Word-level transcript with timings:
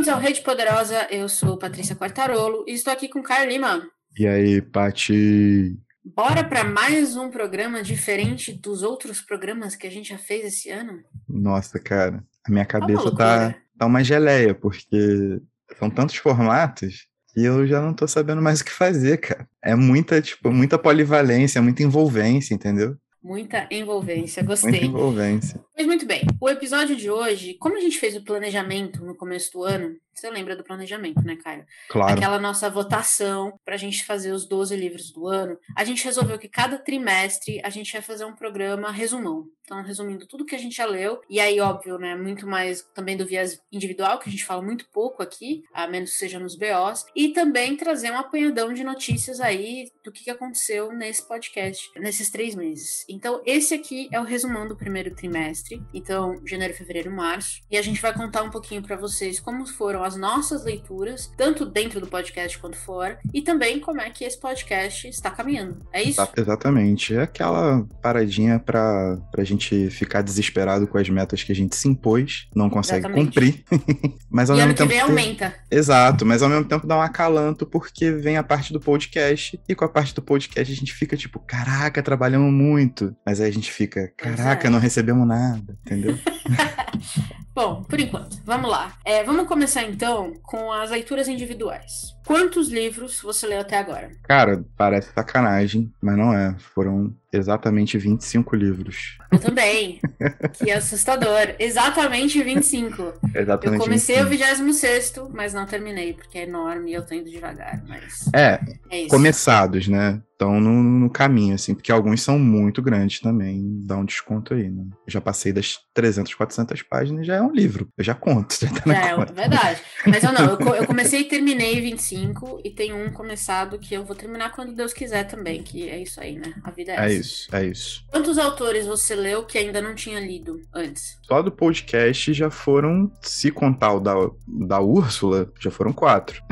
Bem-vindos 0.00 0.16
ao 0.16 0.18
Rede 0.18 0.40
Poderosa, 0.40 1.06
eu 1.10 1.28
sou 1.28 1.58
Patrícia 1.58 1.94
Quartarolo 1.94 2.64
e 2.66 2.72
estou 2.72 2.90
aqui 2.90 3.06
com 3.06 3.22
Caio 3.22 3.50
Lima. 3.50 3.86
E 4.18 4.26
aí, 4.26 4.62
Pati? 4.62 5.78
Bora 6.02 6.42
para 6.42 6.64
mais 6.64 7.16
um 7.16 7.28
programa 7.28 7.82
diferente 7.82 8.50
dos 8.50 8.82
outros 8.82 9.20
programas 9.20 9.76
que 9.76 9.86
a 9.86 9.90
gente 9.90 10.08
já 10.08 10.16
fez 10.16 10.46
esse 10.46 10.70
ano? 10.70 11.02
Nossa, 11.28 11.78
cara, 11.78 12.24
a 12.46 12.50
minha 12.50 12.64
cabeça 12.64 13.14
tá, 13.14 13.54
tá 13.78 13.84
uma 13.84 14.02
geleia, 14.02 14.54
porque 14.54 15.38
são 15.78 15.90
tantos 15.90 16.16
formatos 16.16 17.06
que 17.34 17.44
eu 17.44 17.66
já 17.66 17.82
não 17.82 17.92
tô 17.92 18.08
sabendo 18.08 18.40
mais 18.40 18.62
o 18.62 18.64
que 18.64 18.72
fazer, 18.72 19.18
cara. 19.18 19.46
É 19.62 19.74
muita, 19.74 20.22
tipo, 20.22 20.50
muita 20.50 20.78
polivalência, 20.78 21.60
muita 21.60 21.82
envolvência, 21.82 22.54
entendeu? 22.54 22.96
Muita 23.22 23.68
envolvência, 23.70 24.42
gostei. 24.42 24.70
Muita 24.70 24.86
envolvência. 24.86 25.60
Mas 25.76 25.86
muito 25.86 26.06
bem, 26.06 26.22
o 26.40 26.48
episódio 26.48 26.96
de 26.96 27.10
hoje, 27.10 27.54
como 27.54 27.76
a 27.76 27.80
gente 27.80 27.98
fez 27.98 28.16
o 28.16 28.24
planejamento 28.24 29.04
no 29.04 29.14
começo 29.14 29.52
do 29.52 29.62
ano, 29.62 29.96
você 30.14 30.30
lembra 30.30 30.56
do 30.56 30.64
planejamento, 30.64 31.22
né, 31.22 31.36
Caio? 31.36 31.64
Claro. 31.88 32.12
Aquela 32.12 32.38
nossa 32.38 32.68
votação 32.68 33.58
para 33.64 33.74
a 33.74 33.78
gente 33.78 34.04
fazer 34.04 34.32
os 34.32 34.46
12 34.46 34.76
livros 34.76 35.10
do 35.12 35.26
ano. 35.26 35.58
A 35.76 35.84
gente 35.84 36.04
resolveu 36.04 36.38
que 36.38 36.48
cada 36.48 36.78
trimestre 36.78 37.60
a 37.64 37.70
gente 37.70 37.92
ia 37.94 38.02
fazer 38.02 38.24
um 38.24 38.34
programa 38.34 38.90
resumão. 38.90 39.46
Então, 39.70 39.84
resumindo 39.84 40.26
tudo 40.26 40.44
que 40.44 40.56
a 40.56 40.58
gente 40.58 40.76
já 40.76 40.84
leu. 40.84 41.20
E 41.30 41.38
aí, 41.38 41.60
óbvio, 41.60 41.96
né, 41.96 42.16
muito 42.16 42.44
mais 42.44 42.82
também 42.92 43.16
do 43.16 43.24
viés 43.24 43.60
individual, 43.70 44.18
que 44.18 44.28
a 44.28 44.32
gente 44.32 44.44
fala 44.44 44.60
muito 44.60 44.88
pouco 44.90 45.22
aqui, 45.22 45.62
a 45.72 45.86
menos 45.86 46.10
que 46.10 46.16
seja 46.16 46.40
nos 46.40 46.56
BOs. 46.56 47.06
E 47.14 47.28
também 47.28 47.76
trazer 47.76 48.10
um 48.10 48.18
apanhadão 48.18 48.72
de 48.74 48.82
notícias 48.82 49.40
aí 49.40 49.88
do 50.04 50.10
que 50.10 50.28
aconteceu 50.28 50.92
nesse 50.92 51.26
podcast, 51.26 51.88
nesses 52.00 52.30
três 52.30 52.56
meses. 52.56 53.04
Então, 53.08 53.40
esse 53.46 53.72
aqui 53.72 54.08
é 54.10 54.18
o 54.18 54.24
resumão 54.24 54.66
do 54.66 54.76
primeiro 54.76 55.14
trimestre. 55.14 55.80
Então, 55.94 56.44
janeiro, 56.44 56.74
fevereiro, 56.74 57.12
março. 57.12 57.60
E 57.70 57.78
a 57.78 57.82
gente 57.82 58.02
vai 58.02 58.12
contar 58.12 58.42
um 58.42 58.50
pouquinho 58.50 58.82
para 58.82 58.96
vocês 58.96 59.38
como 59.38 59.64
foram 59.68 59.99
as 60.02 60.16
nossas 60.16 60.64
leituras, 60.64 61.32
tanto 61.36 61.64
dentro 61.66 62.00
do 62.00 62.06
podcast 62.06 62.58
quanto 62.58 62.76
fora, 62.76 63.18
e 63.32 63.42
também 63.42 63.80
como 63.80 64.00
é 64.00 64.10
que 64.10 64.24
esse 64.24 64.38
podcast 64.38 65.08
está 65.08 65.30
caminhando. 65.30 65.78
É 65.92 66.02
isso? 66.02 66.20
Exatamente. 66.36 67.14
É 67.14 67.22
aquela 67.22 67.86
paradinha 68.02 68.58
para 68.58 69.18
a 69.36 69.44
gente 69.44 69.90
ficar 69.90 70.22
desesperado 70.22 70.86
com 70.86 70.98
as 70.98 71.08
metas 71.08 71.42
que 71.42 71.52
a 71.52 71.54
gente 71.54 71.76
se 71.76 71.88
impôs, 71.88 72.48
não 72.54 72.70
consegue 72.70 73.06
Exatamente. 73.06 73.26
cumprir. 73.26 73.64
mas 74.30 74.50
ao 74.50 74.56
e 74.56 74.60
mesmo 74.60 74.74
tempo. 74.74 74.90
Que 74.90 74.98
aumenta. 74.98 75.54
Exato, 75.70 76.26
mas 76.26 76.42
ao 76.42 76.48
mesmo 76.48 76.64
tempo 76.64 76.86
dá 76.86 76.96
um 76.96 77.02
acalanto, 77.02 77.66
porque 77.66 78.10
vem 78.10 78.36
a 78.36 78.42
parte 78.42 78.72
do 78.72 78.80
podcast, 78.80 79.60
e 79.68 79.74
com 79.74 79.84
a 79.84 79.88
parte 79.88 80.14
do 80.14 80.22
podcast 80.22 80.72
a 80.72 80.76
gente 80.76 80.92
fica 80.92 81.16
tipo, 81.16 81.38
caraca, 81.38 82.02
trabalhamos 82.02 82.52
muito. 82.52 83.14
Mas 83.24 83.40
aí 83.40 83.48
a 83.48 83.52
gente 83.52 83.70
fica, 83.70 84.12
caraca, 84.16 84.66
é. 84.66 84.70
não 84.70 84.78
recebemos 84.78 85.26
nada, 85.26 85.76
entendeu? 85.84 86.18
Bom, 87.54 87.82
por 87.82 87.98
enquanto, 87.98 88.40
vamos 88.44 88.70
lá. 88.70 88.92
É, 89.04 89.24
vamos 89.24 89.46
começar 89.46 89.82
então 89.82 90.32
com 90.42 90.72
as 90.72 90.90
leituras 90.90 91.28
individuais. 91.28 92.14
Quantos 92.24 92.68
livros 92.68 93.20
você 93.20 93.46
leu 93.46 93.60
até 93.60 93.76
agora? 93.76 94.12
Cara, 94.22 94.64
parece 94.76 95.12
sacanagem, 95.12 95.92
mas 96.00 96.16
não 96.16 96.32
é. 96.32 96.54
Foram 96.58 97.12
exatamente 97.32 97.98
25 97.98 98.54
livros. 98.54 99.18
Eu 99.32 99.38
também. 99.40 100.00
que 100.54 100.70
assustador. 100.70 101.54
Exatamente 101.58 102.40
25. 102.40 103.14
Exatamente. 103.34 103.80
Eu 103.80 103.84
comecei 103.84 104.22
25. 104.22 104.26
o 104.26 104.64
26, 104.64 105.12
mas 105.34 105.52
não 105.52 105.66
terminei, 105.66 106.12
porque 106.12 106.38
é 106.38 106.42
enorme 106.44 106.92
e 106.92 106.94
eu 106.94 107.04
tô 107.04 107.14
indo 107.14 107.28
devagar. 107.28 107.82
Mas 107.88 108.28
é, 108.32 108.60
é 108.88 109.08
começados, 109.08 109.88
né? 109.88 110.22
Estão 110.40 110.58
no, 110.58 110.82
no, 110.82 111.10
caminho, 111.10 111.54
assim, 111.54 111.74
porque 111.74 111.92
alguns 111.92 112.22
são 112.22 112.38
muito 112.38 112.80
grandes 112.80 113.20
também. 113.20 113.78
Dá 113.84 113.98
um 113.98 114.06
desconto 114.06 114.54
aí, 114.54 114.70
né? 114.70 114.86
Eu 115.06 115.12
já 115.12 115.20
passei 115.20 115.52
das 115.52 115.78
300, 115.92 116.32
400 116.34 116.82
páginas, 116.82 117.26
já 117.26 117.34
é 117.34 117.42
um 117.42 117.52
livro. 117.52 117.90
Eu 117.98 118.02
já 118.02 118.14
conto. 118.14 118.54
Já 118.60 118.68
tá 118.70 118.94
é, 118.94 119.10
é 119.10 119.24
verdade. 119.26 119.82
Mas 120.06 120.24
eu 120.24 120.32
não, 120.32 120.58
eu, 120.58 120.74
eu 120.76 120.86
comecei 120.86 121.20
e 121.20 121.24
terminei 121.24 121.78
25, 121.80 122.62
e 122.64 122.70
tem 122.70 122.92
um 122.92 123.12
começado 123.12 123.78
que 123.78 123.94
eu 123.94 124.02
vou 124.02 124.16
terminar 124.16 124.52
quando 124.52 124.74
Deus 124.74 124.94
quiser 124.94 125.24
também, 125.24 125.62
que 125.62 125.88
é 125.90 126.00
isso 126.00 126.18
aí, 126.20 126.38
né? 126.38 126.54
A 126.64 126.70
vida 126.70 126.92
é, 126.92 126.94
é 126.94 126.98
essa. 126.98 127.12
É 127.12 127.12
isso, 127.12 127.56
é 127.56 127.66
isso. 127.66 128.04
Quantos 128.10 128.38
autores 128.38 128.86
você 128.86 129.14
leu 129.14 129.44
que 129.44 129.58
ainda 129.58 129.82
não 129.82 129.94
tinha 129.94 130.18
lido 130.20 130.62
antes? 130.72 131.18
Só 131.22 131.42
do 131.42 131.52
podcast 131.52 132.32
já 132.32 132.50
foram, 132.50 133.12
se 133.20 133.50
contar 133.50 133.94
o 133.94 134.00
da, 134.00 134.14
da 134.46 134.80
Úrsula, 134.80 135.52
já 135.60 135.70
foram 135.70 135.92
quatro. 135.92 136.42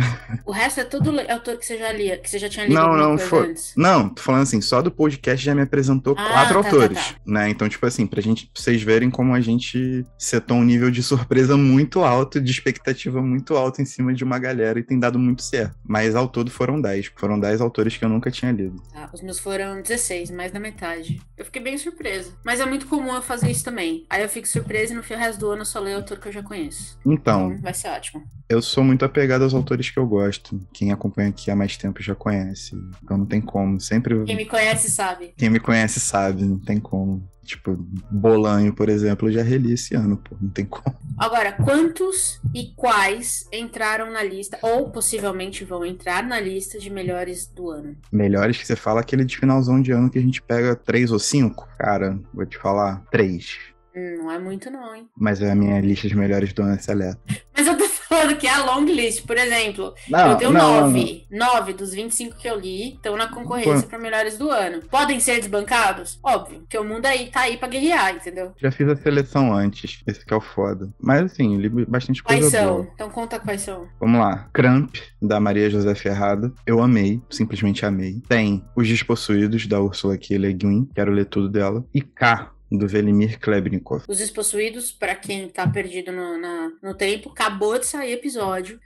O 0.45 0.53
resto 0.53 0.81
é 0.81 0.85
tudo 0.85 1.11
autor 1.31 1.57
que 1.57 1.65
você 1.65 1.79
já 1.79 1.91
lia, 1.93 2.19
que 2.19 2.29
você 2.29 2.39
já 2.39 2.49
tinha 2.49 2.67
lido 2.69 2.79
não, 2.79 2.97
não, 2.97 3.19
foi, 3.19 3.51
antes? 3.51 3.73
Não, 3.79 4.09
tô 4.09 4.21
falando 4.21 4.43
assim, 4.43 4.61
só 4.61 4.83
do 4.83 4.91
podcast 4.91 5.45
já 5.45 5.55
me 5.55 5.63
apresentou 5.63 6.17
ah, 6.19 6.29
quatro 6.33 6.61
tá, 6.61 6.69
autores, 6.69 6.99
tá, 6.99 7.13
tá. 7.13 7.21
né? 7.25 7.49
Então, 7.49 7.69
tipo 7.69 7.87
assim, 7.87 8.09
pra 8.09 8.21
gente, 8.21 8.51
pra 8.53 8.61
vocês 8.61 8.83
verem 8.83 9.09
como 9.09 9.33
a 9.33 9.41
gente 9.41 10.05
setou 10.19 10.57
um 10.57 10.65
nível 10.65 10.91
de 10.91 11.01
surpresa 11.01 11.57
muito 11.57 12.03
alto, 12.03 12.41
de 12.41 12.51
expectativa 12.51 13.23
muito 13.23 13.57
alta 13.57 13.81
em 13.81 13.85
cima 13.85 14.13
de 14.13 14.25
uma 14.25 14.37
galera 14.37 14.81
e 14.81 14.83
tem 14.83 14.99
dado 14.99 15.17
muito 15.17 15.43
certo. 15.43 15.77
Mas 15.87 16.17
ao 16.17 16.27
todo 16.27 16.51
foram 16.51 16.81
dez. 16.81 17.09
Foram 17.15 17.39
dez 17.39 17.61
autores 17.61 17.97
que 17.97 18.05
eu 18.05 18.09
nunca 18.09 18.33
tinha 18.33 18.51
lido. 18.51 18.83
Ah, 18.93 19.09
os 19.13 19.23
meus 19.23 19.39
foram 19.39 19.81
16, 19.81 20.33
mais 20.33 20.51
da 20.51 20.59
metade. 20.59 21.21
Eu 21.37 21.45
fiquei 21.45 21.63
bem 21.63 21.79
surpresa. 21.79 22.33
Mas 22.45 22.59
é 22.59 22.67
muito 22.67 22.89
comum 22.89 23.15
eu 23.15 23.23
fazer 23.23 23.49
isso 23.49 23.65
também. 23.65 24.05
Aí 24.11 24.25
eu 24.25 24.29
fico 24.29 24.49
surpresa 24.49 24.93
e 24.93 24.97
no 24.97 25.05
fim 25.05 25.15
o 25.15 25.19
resto 25.19 25.39
do 25.39 25.51
ano 25.51 25.61
eu 25.61 25.67
só 25.67 25.79
leio 25.79 25.99
autor 25.99 26.19
que 26.19 26.27
eu 26.27 26.33
já 26.33 26.43
conheço. 26.43 26.99
Então. 27.07 27.53
então 27.53 27.63
vai 27.63 27.75
ser 27.75 27.91
ótimo. 27.91 28.25
Eu 28.49 28.63
sou 28.63 28.83
muito 28.83 29.05
apegado 29.05 29.43
aos 29.43 29.53
autores 29.53 29.91
que 29.91 29.99
eu 29.99 30.07
gosto. 30.07 30.59
Quem 30.73 30.91
acompanha 30.91 31.29
aqui 31.29 31.51
há 31.51 31.57
mais 31.57 31.77
tempo 31.77 32.03
já 32.03 32.15
conhece. 32.15 32.75
Então 33.03 33.19
não 33.19 33.27
tem 33.27 33.43
como. 33.43 33.68
Sempre. 33.81 34.25
Quem 34.25 34.37
me 34.37 34.47
conhece 34.47 34.91
sabe. 34.91 35.35
Quem 35.37 35.51
me 35.51 35.61
conhece 35.61 36.01
sabe, 36.01 36.45
não 36.45 36.59
tem 36.59 36.79
como. 36.79 37.29
Tipo, 37.45 37.75
Bolanho, 38.11 38.75
por 38.75 38.91
exemplo, 38.91 39.33
já 39.33 39.43
reli 39.43 39.73
esse 39.73 39.95
ano, 39.95 40.19
pô, 40.19 40.37
não 40.39 40.51
tem 40.51 40.67
como. 40.67 40.95
Agora, 41.17 41.51
quantos 41.53 42.39
e 42.55 42.75
quais 42.77 43.49
entraram 43.51 44.13
na 44.13 44.23
lista, 44.23 44.59
ou 44.61 44.91
possivelmente 44.91 45.65
vão 45.65 45.83
entrar 45.85 46.23
na 46.23 46.39
lista 46.39 46.79
de 46.79 46.91
melhores 46.91 47.47
do 47.47 47.71
ano? 47.71 47.97
Melhores 48.13 48.59
que 48.59 48.67
você 48.67 48.77
fala 48.77 49.01
aquele 49.01 49.25
de 49.25 49.39
finalzão 49.39 49.81
de 49.81 49.93
ano 49.93 50.11
que 50.11 50.19
a 50.19 50.23
gente 50.23 50.43
pega 50.43 50.77
três 50.77 51.11
ou 51.11 51.19
cinco? 51.19 51.67
Cara, 51.79 52.21
vou 52.35 52.45
te 52.45 52.59
falar, 52.59 53.03
três. 53.11 53.57
Hum, 53.97 54.19
não 54.19 54.31
é 54.31 54.39
muito 54.39 54.71
não, 54.71 54.95
hein? 54.95 55.09
Mas 55.17 55.41
é 55.41 55.51
a 55.51 55.55
minha 55.55 55.81
lista 55.81 56.07
de 56.07 56.15
melhores 56.15 56.53
do 56.53 56.63
ano 56.63 56.75
é 56.75 56.79
seleta. 56.79 57.19
Mas 57.57 57.67
eu 57.67 57.79
tô 57.79 57.89
falando 58.09 58.37
que 58.37 58.47
é 58.47 58.51
a 58.51 58.65
long 58.65 58.85
list, 58.85 59.27
por 59.27 59.37
exemplo. 59.37 59.95
Não, 60.09 60.31
eu 60.31 60.37
tenho 60.37 60.51
não, 60.51 60.81
nove. 60.81 61.27
Não. 61.31 61.39
Nove 61.49 61.73
dos 61.73 61.93
25 61.93 62.37
que 62.37 62.49
eu 62.49 62.59
li 62.59 62.95
estão 62.95 63.17
na 63.17 63.29
concorrência 63.29 63.87
para 63.87 63.99
melhores 63.99 64.39
do 64.39 64.51
ano. 64.51 64.83
Podem 64.91 65.21
ser 65.21 65.39
desbancados? 65.39 66.19
Óbvio, 66.23 66.61
porque 66.61 66.79
o 66.79 66.85
mundo 66.85 67.07
aí 67.07 67.29
tá 67.31 67.43
aí 67.43 67.57
pra 67.57 67.69
guerrear, 67.69 68.15
entendeu? 68.15 68.53
Já 68.57 68.71
fiz 68.71 68.89
a 68.89 68.97
seleção 68.97 69.53
antes, 69.53 70.03
esse 70.07 70.25
que 70.25 70.33
é 70.33 70.37
o 70.37 70.41
foda. 70.41 70.89
Mas 71.01 71.23
assim, 71.23 71.57
li 71.57 71.69
bastante 71.69 72.23
coisa 72.23 72.41
Quais 72.41 72.53
são? 72.53 72.75
Boa. 72.75 72.89
Então 72.95 73.11
conta 73.11 73.39
quais 73.39 73.61
são. 73.63 73.87
Vamos 74.01 74.21
lá. 74.21 74.49
Cramp, 74.53 74.97
da 75.21 75.41
Maria 75.41 75.71
José 75.71 75.95
Ferrada. 75.95 76.53
Eu 76.67 76.83
amei, 76.83 77.21
simplesmente 77.31 77.85
amei. 77.85 78.23
Tem 78.29 78.65
Os 78.77 78.89
Despossuídos, 78.89 79.67
da 79.67 79.81
Ursula 79.81 80.17
K. 80.17 80.39
Le 80.39 80.53
Guin. 80.53 80.89
Quero 80.95 81.13
ler 81.13 81.27
tudo 81.27 81.49
dela. 81.49 81.85
E 81.95 82.01
K, 82.01 82.51
do 82.71 82.87
Velimir 82.87 83.39
Klebnikov. 83.39 84.05
Os 84.09 84.19
Despossuídos, 84.19 84.93
para 84.93 85.15
quem 85.15 85.49
tá 85.49 85.67
perdido 85.67 86.13
no, 86.13 86.39
na, 86.39 86.73
no 86.83 86.95
tempo, 86.95 87.31
acabou 87.31 87.79
de 87.79 87.87
sair 87.87 88.13
episódio 88.13 88.79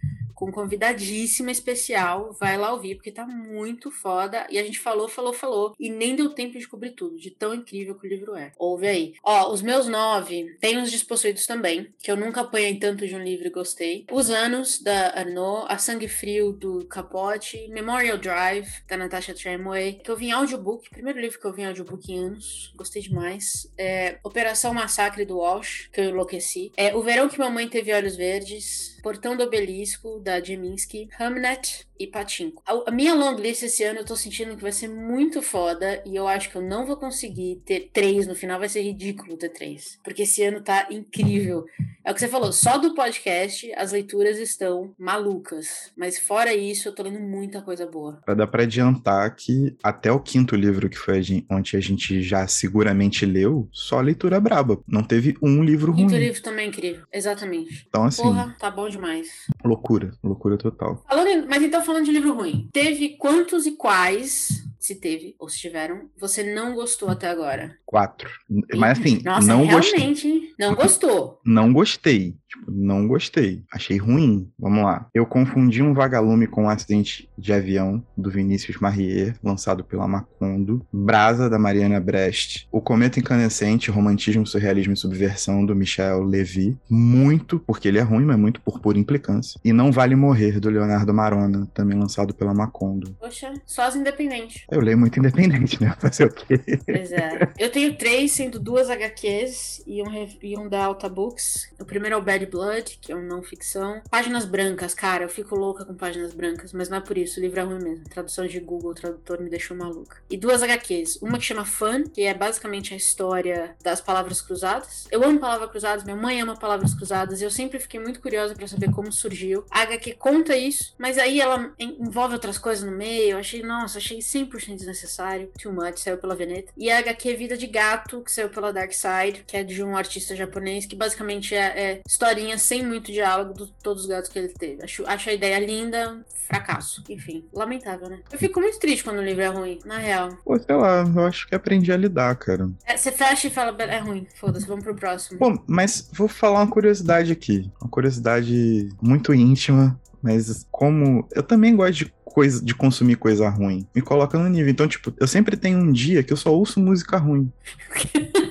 com 0.43 0.51
convidadíssima 0.51 1.53
especial. 1.53 2.37
Vai 2.41 2.57
lá 2.57 2.73
ouvir, 2.73 2.97
porque 2.97 3.13
tá 3.13 3.25
muito 3.25 3.93
foda. 3.93 4.45
E 4.51 4.59
a 4.59 4.65
gente 4.65 4.81
falou, 4.81 5.09
falou, 5.09 5.33
falou. 5.33 5.73
E 5.79 5.89
nem 5.89 6.17
deu 6.17 6.31
tempo 6.31 6.59
de 6.59 6.67
cobrir 6.67 6.91
tudo, 6.91 7.17
de 7.17 7.31
tão 7.31 7.55
incrível 7.55 7.95
que 7.95 8.09
o 8.09 8.11
livro 8.11 8.35
é. 8.35 8.51
Ouve 8.59 8.89
aí. 8.89 9.15
Ó, 9.23 9.53
os 9.53 9.63
meus 9.63 9.87
nove, 9.87 10.57
tem 10.61 10.83
os 10.83 10.91
Despossuídos 10.91 11.47
também, 11.47 11.95
que 12.03 12.11
eu 12.11 12.17
nunca 12.17 12.41
apanhei 12.41 12.77
tanto 12.77 13.07
de 13.07 13.15
um 13.15 13.23
livro 13.23 13.47
e 13.47 13.51
gostei. 13.51 14.05
Os 14.11 14.31
Anos, 14.31 14.83
da 14.83 15.11
Arnaud. 15.11 15.67
A 15.69 15.79
Sangue 15.79 16.09
Frio, 16.09 16.53
do 16.53 16.87
Capote. 16.87 17.69
Memorial 17.69 18.19
Drive, 18.19 18.69
da 18.89 18.97
Natasha 18.97 19.35
Tremway. 19.35 20.01
Que 20.03 20.11
eu 20.11 20.17
vi 20.17 20.27
em 20.27 20.33
audiobook. 20.33 20.91
Primeiro 20.91 21.21
livro 21.21 21.39
que 21.39 21.47
eu 21.47 21.53
vi 21.53 21.63
em 21.63 21.67
audiobook 21.67 22.13
em 22.13 22.19
anos. 22.19 22.73
Gostei 22.75 23.01
demais. 23.01 23.72
É, 23.77 24.19
Operação 24.23 24.75
Massacre, 24.75 25.25
do 25.25 25.39
Walsh, 25.39 25.89
que 25.93 26.01
eu 26.01 26.11
enlouqueci. 26.11 26.73
É, 26.77 26.95
O 26.95 27.03
Verão 27.03 27.29
que 27.29 27.39
Mamãe 27.39 27.69
Teve 27.69 27.93
Olhos 27.93 28.17
Verdes. 28.17 28.93
Portão 29.03 29.37
do 29.37 29.43
Obelisco, 29.43 30.21
da 30.21 30.41
Jeminski, 30.41 31.09
Hamnet 31.19 31.85
e 31.99 32.07
Patinko. 32.07 32.63
A, 32.65 32.91
a, 32.91 32.93
minha 32.93 33.15
long 33.15 33.35
list 33.35 33.63
esse 33.63 33.83
ano 33.83 34.01
eu 34.01 34.05
tô 34.05 34.15
sentindo 34.15 34.57
que 34.57 34.63
vai 34.63 34.73
ser 34.73 34.89
muito 34.89 35.43
foda 35.43 36.03
e 36.07 36.15
eu 36.15 36.29
acho 36.29 36.51
que 36.51 36.57
eu 36.57 36.63
não 36.63 36.87
vou 36.87 36.97
conseguir 36.97 37.63
ter 37.65 37.91
três 37.93 38.27
no 38.27 38.35
final, 38.35 38.59
vai 38.59 38.69
ser 38.69 38.83
ridículo 38.83 39.37
ter 39.37 39.49
três. 39.49 39.99
Porque 40.05 40.23
esse 40.23 40.43
ano 40.45 40.61
tá 40.61 40.87
incrível. 40.91 41.65
É 42.05 42.11
o 42.11 42.15
que 42.15 42.21
você 42.21 42.29
falou, 42.29 42.53
só 42.53 42.79
do 42.79 42.95
podcast 42.95 43.73
as 43.77 43.93
leituras 43.93 44.39
estão 44.39 44.95
malucas. 44.99 45.93
Mas 45.97 46.19
fora 46.19 46.55
isso, 46.55 46.89
eu 46.89 46.95
tô 46.95 47.03
lendo 47.03 47.21
muita 47.21 47.63
coisa 47.63 47.87
boa. 47.87 48.21
Dá 48.37 48.47
pra 48.47 48.63
adiantar 48.63 49.35
que 49.35 49.77
até 49.83 50.11
o 50.11 50.21
quinto 50.21 50.57
livro, 50.57 50.89
que 50.89 50.99
foi 50.99 51.21
onde 51.51 51.77
a 51.77 51.81
gente 51.81 52.23
já 52.23 52.47
seguramente 52.47 53.25
leu, 53.25 53.69
só 53.73 54.01
leitura 54.01 54.39
braba. 54.39 54.81
Não 54.87 55.03
teve 55.03 55.37
um 55.43 55.63
livro 55.65 55.93
ruim. 55.93 56.07
Quinto 56.07 56.17
livro 56.17 56.43
também 56.43 56.69
incrível, 56.69 57.05
exatamente. 57.13 57.87
Então 57.89 58.05
assim... 58.05 58.23
Porra, 58.23 58.55
tá 58.59 58.71
bom 58.71 58.89
demais. 58.89 59.29
Loucura, 59.65 60.13
loucura 60.23 60.57
total. 60.59 61.03
Falando, 61.09 61.49
mas 61.49 61.63
então 61.63 61.83
falando 61.83 62.05
de 62.05 62.13
livro 62.13 62.35
ruim, 62.35 62.69
teve 62.73 63.17
quantos 63.17 63.67
e 63.67 63.73
quais 63.73 64.63
se 64.83 64.97
teve 64.97 65.37
ou 65.39 65.49
se 65.49 65.59
tiveram, 65.59 66.11
você 66.19 66.43
não 66.43 66.75
gostou 66.75 67.09
até 67.09 67.29
agora? 67.29 67.79
Quatro. 67.87 68.29
Mas 68.75 68.99
assim, 68.99 69.23
Nossa, 69.23 69.47
não 69.47 69.65
realmente 69.65 70.29
gostei. 70.29 70.55
não 70.59 70.75
gostou. 70.75 71.41
Não 71.47 71.73
gostei. 71.73 72.37
Tipo, 72.53 72.71
não 72.71 73.09
gostei. 73.09 73.63
Achei 73.73 73.97
ruim. 73.97 74.51
Vamos 74.59 74.85
lá. 74.85 75.07
Eu 75.15 75.25
confundi 75.25 75.83
um 75.83 75.95
vagalume 75.95 76.47
com 76.47 76.65
um 76.65 76.69
acidente 76.69 77.29
de 77.39 77.53
avião 77.53 78.05
do 78.17 78.31
Vinícius 78.31 78.79
Marrier, 78.79 79.35
lançado 79.43 79.83
pela 79.83 80.07
Macondo. 80.07 80.87
Brasa, 80.93 81.49
da 81.49 81.59
Mariana 81.59 81.99
Brecht. 81.99 82.69
O 82.71 82.81
Cometa 82.81 83.19
Incandescente, 83.19 83.91
Romantismo, 83.91 84.47
Surrealismo 84.47 84.93
e 84.93 84.97
Subversão, 84.97 85.65
do 85.65 85.75
Michel 85.75 86.23
Levy. 86.23 86.77
Muito, 86.91 87.59
porque 87.61 87.89
ele 87.89 87.99
é 87.99 88.03
ruim, 88.03 88.25
mas 88.25 88.39
muito 88.39 88.61
por 88.61 88.81
pura 88.81 88.99
implicância. 88.99 89.59
E 89.65 89.73
Não 89.73 89.91
Vale 89.91 90.15
Morrer, 90.15 90.61
do 90.61 90.69
Leonardo 90.69 91.15
Marona, 91.15 91.67
também 91.73 91.99
lançado 91.99 92.35
pela 92.35 92.53
Macondo. 92.53 93.17
Poxa, 93.19 93.53
só 93.65 93.83
as 93.83 93.97
independentes. 93.97 94.65
Eu 94.71 94.81
leio 94.81 94.99
muito 94.99 95.19
independente, 95.19 95.83
né? 95.83 95.95
Fazer 95.99 96.25
o 96.25 96.31
quê? 96.31 96.61
Pois 96.85 97.13
é. 97.13 97.53
Eu 97.59 97.71
tenho 97.71 97.97
três, 97.97 98.33
sendo 98.33 98.61
duas 98.61 98.91
HQs 98.91 99.83
e 99.87 100.03
um, 100.03 100.29
e 100.43 100.59
um 100.59 100.69
da 100.69 100.85
Alta 100.85 101.09
Books. 101.09 101.73
O 101.81 101.85
primeiro 101.85 102.17
é 102.17 102.19
o 102.19 102.23
Bad 102.23 102.42
Blood, 102.47 102.99
que 103.01 103.13
é 103.13 103.17
um 103.17 103.23
não 103.23 103.43
ficção. 103.43 104.03
Páginas 104.11 104.45
brancas, 104.45 104.95
cara, 104.95 105.25
eu 105.25 105.29
fico 105.29 105.55
louca 105.55 105.85
com 105.85 105.95
páginas 105.95 106.33
brancas, 106.33 106.73
mas 106.73 106.89
não 106.89 106.99
é 106.99 107.01
por 107.01 107.17
isso, 107.17 107.39
o 107.39 107.43
livro 107.43 107.61
é 107.61 107.63
ruim 107.63 107.83
mesmo. 107.83 108.05
Tradução 108.05 108.47
de 108.47 108.61
Google, 108.61 108.91
o 108.91 108.95
tradutor 108.95 109.41
me 109.41 109.51
deixou 109.51 109.77
maluca. 109.77 110.23
E 110.31 110.37
duas 110.37 110.63
HQs. 110.63 111.17
Uma 111.23 111.39
que 111.39 111.45
chama 111.45 111.65
Fun, 111.65 112.05
que 112.05 112.23
é 112.23 112.35
basicamente 112.35 112.95
a 112.95 112.97
história 112.97 113.77
das 113.83 114.01
palavras 114.01 114.41
cruzadas. 114.41 115.07
Eu 115.11 115.23
amo 115.25 115.39
palavras 115.39 115.71
cruzadas, 115.71 116.05
minha 116.05 116.17
mãe 116.17 116.41
ama 116.41 116.57
palavras 116.57 116.95
cruzadas, 116.95 117.41
e 117.41 117.45
eu 117.45 117.51
sempre 117.51 117.79
fiquei 117.79 118.01
muito 118.01 118.21
curiosa 118.21 118.55
para 118.55 118.67
saber 118.67 118.91
como 118.91 119.13
surgiu. 119.13 119.65
A 119.71 119.83
HQ 119.83 120.15
conta 120.15 120.57
isso, 120.57 120.95
mas 120.99 121.19
aí 121.19 121.41
ela 121.41 121.73
envolve 121.79 122.35
outras 122.35 122.59
coisas 122.59 122.85
no 122.85 122.97
meio. 122.97 123.33
Eu 123.33 123.39
achei, 123.39 123.63
nossa, 123.63 123.99
achei 123.99 124.19
100% 124.19 124.77
desnecessário. 124.77 125.51
Too 125.61 125.73
much, 125.73 125.99
saiu 125.99 126.19
pela 126.19 126.35
Veneta. 126.35 126.73
E 126.77 126.91
a 126.91 126.99
HQ 126.99 127.35
Vida 127.37 127.57
de 127.57 127.67
Gato, 127.67 128.21
que 128.23 128.33
saiu 128.33 128.49
pela 128.49 128.73
Dark 128.73 128.93
Side, 128.93 129.45
que 129.47 129.57
é 129.57 129.63
de 129.63 129.83
um 129.83 129.97
artista 129.97 130.35
japonês, 130.35 130.87
que 130.87 130.97
basicamente 130.97 131.55
é, 131.55 131.81
é 131.81 132.01
historinha 132.33 132.59
sem 132.59 132.85
muito 132.85 133.13
diálogo 133.13 133.53
de 133.55 133.73
todos 133.83 134.05
os 134.05 134.09
gatos 134.09 134.31
que 134.31 134.39
ele 134.39 134.49
teve. 134.49 134.83
Acho, 134.83 135.05
acho 135.07 135.29
a 135.31 135.33
ideia 135.33 135.59
linda, 135.59 136.25
fracasso. 136.47 137.05
Enfim, 137.09 137.45
lamentável, 137.53 138.09
né? 138.09 138.21
Eu 138.31 138.39
fico 138.39 138.61
muito 138.61 138.79
triste 138.79 139.05
quando 139.05 139.19
o 139.19 139.25
livro 139.25 139.43
é 139.43 139.49
ruim, 139.49 139.79
na 139.85 139.99
real. 139.99 140.31
Pô, 140.45 140.59
sei 140.59 140.75
lá, 140.75 141.05
eu 141.15 141.27
acho 141.27 141.47
que 141.47 141.55
aprendi 141.55 141.93
a 141.93 141.97
lidar, 141.97 142.35
cara. 142.37 142.71
É, 142.87 142.97
você 142.97 143.13
fecha 143.13 143.47
e 143.47 143.51
fala, 143.51 143.77
é 143.83 143.99
ruim, 143.99 144.27
foda-se, 144.35 144.67
vamos 144.67 144.85
pro 144.85 144.95
próximo. 144.95 145.39
Pô, 145.39 145.63
mas 145.67 146.11
vou 146.13 146.29
falar 146.29 146.61
uma 146.61 146.71
curiosidade 146.71 147.31
aqui. 147.31 147.71
Uma 147.81 147.91
curiosidade 147.91 148.89
muito 149.01 149.35
íntima, 149.35 150.01
mas 150.23 150.67
como 150.71 151.27
eu 151.33 151.43
também 151.43 151.77
gosto 151.77 152.05
de 152.05 152.15
coisa 152.25 152.65
de 152.65 152.75
consumir 152.75 153.17
coisa 153.17 153.47
ruim, 153.51 153.87
me 153.95 154.01
coloca 154.01 154.39
no 154.39 154.49
nível. 154.49 154.71
Então, 154.71 154.89
tipo, 154.89 155.13
eu 155.21 155.27
sempre 155.27 155.55
tenho 155.55 155.79
um 155.79 155.93
dia 155.93 156.23
que 156.23 156.33
eu 156.33 156.37
só 156.37 156.51
ouço 156.51 156.81
música 156.81 157.19
ruim. 157.19 157.53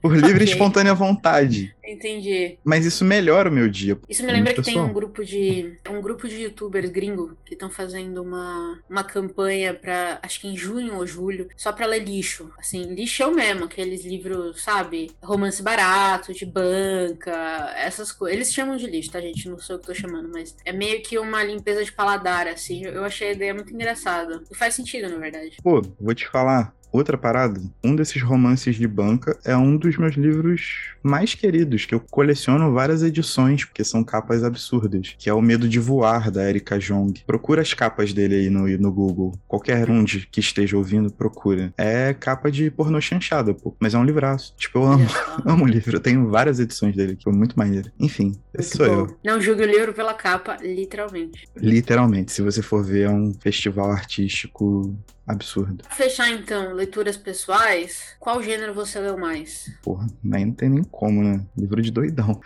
Por 0.00 0.14
livre 0.14 0.36
okay. 0.36 0.46
e 0.46 0.50
espontânea 0.50 0.94
vontade. 0.94 1.74
Entendi. 2.00 2.58
Mas 2.64 2.86
isso 2.86 3.04
melhora 3.04 3.50
o 3.50 3.52
meu 3.52 3.68
dia. 3.68 3.98
Isso 4.08 4.24
me 4.24 4.32
lembra 4.32 4.54
que 4.54 4.62
pessoal. 4.62 4.84
tem 4.84 4.90
um 4.90 4.94
grupo 4.94 5.22
de 5.22 5.78
um 5.88 6.00
grupo 6.00 6.26
de 6.26 6.42
youtubers 6.42 6.88
gringo 6.90 7.36
que 7.44 7.52
estão 7.52 7.70
fazendo 7.70 8.22
uma, 8.22 8.78
uma 8.88 9.04
campanha 9.04 9.74
para 9.74 10.18
acho 10.22 10.40
que 10.40 10.48
em 10.48 10.56
junho 10.56 10.96
ou 10.96 11.06
julho, 11.06 11.48
só 11.56 11.72
para 11.72 11.86
ler 11.86 12.02
lixo. 12.02 12.50
Assim, 12.58 12.94
lixão 12.94 13.34
mesmo, 13.34 13.64
aqueles 13.64 14.04
livros, 14.04 14.62
sabe? 14.62 15.10
Romance 15.22 15.62
barato, 15.62 16.32
de 16.32 16.46
banca, 16.46 17.74
essas 17.76 18.10
coisas. 18.10 18.34
Eles 18.34 18.52
chamam 18.52 18.76
de 18.76 18.86
lixo, 18.86 19.10
tá, 19.10 19.20
gente? 19.20 19.48
Não 19.48 19.58
sou 19.58 19.76
eu 19.76 19.80
que 19.80 19.86
tô 19.86 19.94
chamando, 19.94 20.30
mas 20.32 20.56
é 20.64 20.72
meio 20.72 21.02
que 21.02 21.18
uma 21.18 21.44
limpeza 21.44 21.84
de 21.84 21.92
paladar, 21.92 22.46
assim. 22.48 22.84
Eu 22.86 23.04
achei 23.04 23.28
a 23.28 23.32
ideia 23.32 23.52
muito 23.52 23.74
engraçada. 23.74 24.42
E 24.50 24.56
faz 24.56 24.74
sentido, 24.74 25.08
na 25.08 25.18
verdade. 25.18 25.58
Pô, 25.62 25.82
vou 26.00 26.14
te 26.14 26.26
falar, 26.26 26.74
Outra 26.92 27.16
parada, 27.16 27.60
um 27.84 27.94
desses 27.94 28.20
romances 28.22 28.76
de 28.76 28.86
banca 28.86 29.38
é 29.44 29.56
um 29.56 29.76
dos 29.76 29.96
meus 29.96 30.16
livros 30.16 30.90
mais 31.02 31.34
queridos, 31.34 31.86
que 31.86 31.94
eu 31.94 32.00
coleciono 32.00 32.72
várias 32.72 33.02
edições, 33.02 33.64
porque 33.64 33.84
são 33.84 34.02
capas 34.02 34.42
absurdas, 34.42 35.14
que 35.18 35.30
é 35.30 35.34
O 35.34 35.40
Medo 35.40 35.68
de 35.68 35.78
Voar, 35.78 36.30
da 36.30 36.48
Erika 36.48 36.78
Jong. 36.78 37.22
Procura 37.26 37.62
as 37.62 37.72
capas 37.72 38.12
dele 38.12 38.34
aí 38.34 38.50
no, 38.50 38.66
no 38.66 38.92
Google. 38.92 39.32
Qualquer 39.46 39.88
um 39.88 40.02
de, 40.02 40.26
que 40.26 40.40
esteja 40.40 40.76
ouvindo, 40.76 41.12
procura. 41.12 41.72
É 41.78 42.12
capa 42.12 42.50
de 42.50 42.70
pornô 42.70 43.00
chanchada, 43.00 43.54
pô. 43.54 43.74
Mas 43.78 43.94
é 43.94 43.98
um 43.98 44.04
livraço. 44.04 44.54
Tipo, 44.56 44.80
eu 44.80 44.84
amo, 44.84 45.06
amo 45.46 45.64
o 45.64 45.68
livro. 45.68 45.96
Eu 45.96 46.00
tenho 46.00 46.28
várias 46.28 46.58
edições 46.58 46.94
dele, 46.96 47.16
que 47.16 47.24
foi 47.24 47.32
muito 47.32 47.56
maneiro. 47.56 47.90
Enfim, 47.98 48.34
esse 48.52 48.76
sou 48.76 48.86
bom. 48.86 48.92
eu. 48.92 49.16
Não 49.24 49.40
julgue 49.40 49.62
o 49.62 49.66
livro 49.66 49.94
pela 49.94 50.14
capa, 50.14 50.56
literalmente. 50.60 51.48
Literalmente. 51.56 52.32
Se 52.32 52.42
você 52.42 52.62
for 52.62 52.84
ver, 52.84 53.06
é 53.06 53.10
um 53.10 53.32
festival 53.32 53.90
artístico 53.90 54.94
absurdo. 55.30 55.82
Pra 55.84 55.94
fechar 55.94 56.30
então, 56.30 56.74
leituras 56.74 57.16
pessoais, 57.16 58.14
qual 58.18 58.42
gênero 58.42 58.74
você 58.74 58.98
leu 59.00 59.16
mais? 59.16 59.70
Porra, 59.82 60.06
aí 60.32 60.44
não 60.44 60.52
tem 60.52 60.68
nem 60.68 60.84
como, 60.84 61.22
né? 61.22 61.44
Livro 61.56 61.80
de 61.80 61.90
doidão. 61.90 62.40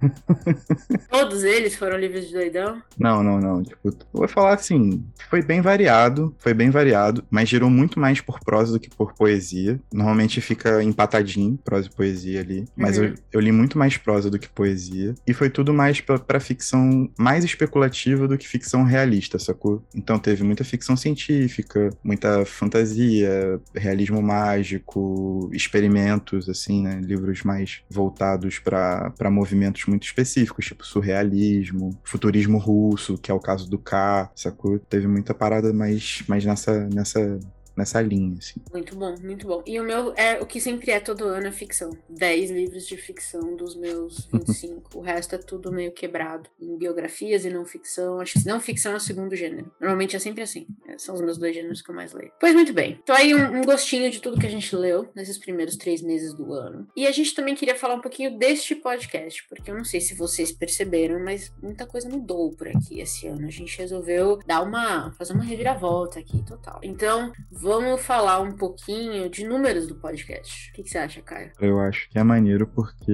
Todos 1.10 1.44
eles 1.44 1.74
foram 1.76 1.98
livros 1.98 2.26
de 2.26 2.32
doidão? 2.32 2.82
Não, 2.98 3.22
não, 3.22 3.40
não. 3.40 3.62
Tipo, 3.62 3.94
vou 4.12 4.28
falar 4.28 4.54
assim, 4.54 5.04
foi 5.28 5.42
bem 5.42 5.60
variado, 5.60 6.34
foi 6.38 6.54
bem 6.54 6.70
variado, 6.70 7.24
mas 7.30 7.48
girou 7.48 7.70
muito 7.70 7.98
mais 7.98 8.20
por 8.20 8.40
prosa 8.40 8.72
do 8.72 8.80
que 8.80 8.90
por 8.90 9.14
poesia. 9.14 9.80
Normalmente 9.92 10.40
fica 10.40 10.82
empatadinho, 10.82 11.58
prosa 11.64 11.88
e 11.88 11.94
poesia 11.94 12.40
ali. 12.40 12.64
Mas 12.76 12.98
uhum. 12.98 13.04
eu, 13.04 13.14
eu, 13.32 13.40
li 13.40 13.52
muito 13.52 13.78
mais 13.78 13.96
prosa 13.96 14.30
do 14.30 14.38
que 14.38 14.48
poesia. 14.48 15.14
E 15.26 15.34
foi 15.34 15.50
tudo 15.50 15.72
mais 15.74 16.00
pra, 16.00 16.18
pra 16.18 16.40
ficção 16.40 17.10
mais 17.18 17.44
especulativa 17.44 18.28
do 18.28 18.38
que 18.38 18.46
ficção 18.46 18.84
realista, 18.84 19.38
sacou? 19.38 19.82
Então 19.94 20.18
teve 20.18 20.42
muita 20.44 20.64
ficção 20.64 20.96
científica, 20.96 21.90
muita 22.02 22.27
fantasia, 22.44 23.60
realismo 23.74 24.22
mágico, 24.22 25.50
experimentos, 25.52 26.48
assim, 26.48 26.82
né? 26.82 27.00
Livros 27.02 27.42
mais 27.42 27.82
voltados 27.88 28.58
para 28.58 29.30
movimentos 29.30 29.84
muito 29.86 30.04
específicos, 30.04 30.66
tipo 30.66 30.84
surrealismo, 30.84 31.98
futurismo 32.04 32.58
russo, 32.58 33.18
que 33.18 33.30
é 33.30 33.34
o 33.34 33.40
caso 33.40 33.68
do 33.68 33.78
K, 33.78 34.30
sacou? 34.34 34.78
Teve 34.78 35.06
muita 35.06 35.34
parada 35.34 35.72
mais, 35.72 36.22
mais 36.26 36.44
nessa, 36.44 36.88
nessa 36.88 37.38
nessa 37.78 38.02
linha, 38.02 38.36
assim. 38.38 38.60
Muito 38.72 38.96
bom, 38.96 39.14
muito 39.22 39.46
bom. 39.46 39.62
E 39.64 39.78
o 39.78 39.84
meu 39.84 40.12
é 40.16 40.40
o 40.40 40.46
que 40.46 40.60
sempre 40.60 40.90
é 40.90 40.98
todo 40.98 41.24
ano 41.24 41.46
é 41.46 41.52
ficção. 41.52 41.96
10 42.08 42.50
livros 42.50 42.86
de 42.86 42.96
ficção 42.96 43.54
dos 43.54 43.76
meus 43.76 44.26
25. 44.34 44.98
o 44.98 45.00
resto 45.00 45.36
é 45.36 45.38
tudo 45.38 45.70
meio 45.70 45.92
quebrado. 45.92 46.50
Em 46.60 46.76
biografias 46.76 47.44
e 47.44 47.50
não 47.50 47.64
ficção. 47.64 48.20
Acho 48.20 48.40
que 48.40 48.46
não 48.46 48.60
ficção 48.60 48.92
é 48.92 48.96
o 48.96 49.00
segundo 49.00 49.36
gênero. 49.36 49.70
Normalmente 49.80 50.16
é 50.16 50.18
sempre 50.18 50.42
assim. 50.42 50.66
São 50.98 51.14
os 51.14 51.20
meus 51.20 51.38
dois 51.38 51.54
gêneros 51.54 51.80
que 51.80 51.90
eu 51.90 51.94
mais 51.94 52.12
leio. 52.12 52.32
Pois 52.38 52.54
muito 52.54 52.72
bem. 52.72 52.98
Então 53.02 53.16
aí 53.16 53.34
um, 53.34 53.58
um 53.58 53.62
gostinho 53.62 54.10
de 54.10 54.20
tudo 54.20 54.38
que 54.38 54.46
a 54.46 54.50
gente 54.50 54.74
leu 54.74 55.08
nesses 55.14 55.38
primeiros 55.38 55.76
três 55.76 56.02
meses 56.02 56.34
do 56.34 56.52
ano. 56.52 56.86
E 56.96 57.06
a 57.06 57.12
gente 57.12 57.34
também 57.34 57.54
queria 57.54 57.74
falar 57.74 57.94
um 57.94 58.00
pouquinho 58.00 58.36
deste 58.36 58.74
podcast, 58.74 59.46
porque 59.48 59.70
eu 59.70 59.76
não 59.76 59.84
sei 59.84 60.00
se 60.00 60.14
vocês 60.14 60.52
perceberam, 60.52 61.22
mas 61.22 61.52
muita 61.62 61.86
coisa 61.86 62.08
mudou 62.08 62.50
por 62.50 62.68
aqui 62.68 63.00
esse 63.00 63.26
ano. 63.26 63.46
A 63.46 63.50
gente 63.50 63.78
resolveu 63.78 64.38
dar 64.46 64.62
uma. 64.62 65.12
fazer 65.12 65.32
uma 65.32 65.44
reviravolta 65.44 66.18
aqui 66.18 66.42
total. 66.42 66.80
Então, 66.82 67.32
vamos 67.50 68.00
falar 68.02 68.40
um 68.40 68.56
pouquinho 68.56 69.28
de 69.28 69.46
números 69.46 69.86
do 69.86 69.94
podcast. 69.94 70.70
O 70.70 70.74
que, 70.74 70.82
que, 70.82 70.90
você 70.90 70.98
acha, 70.98 71.22
Caio? 71.22 71.52
Eu 71.60 71.80
acho 71.80 72.08
que 72.10 72.18
é 72.18 72.22
maneiro 72.22 72.66
porque 72.66 73.12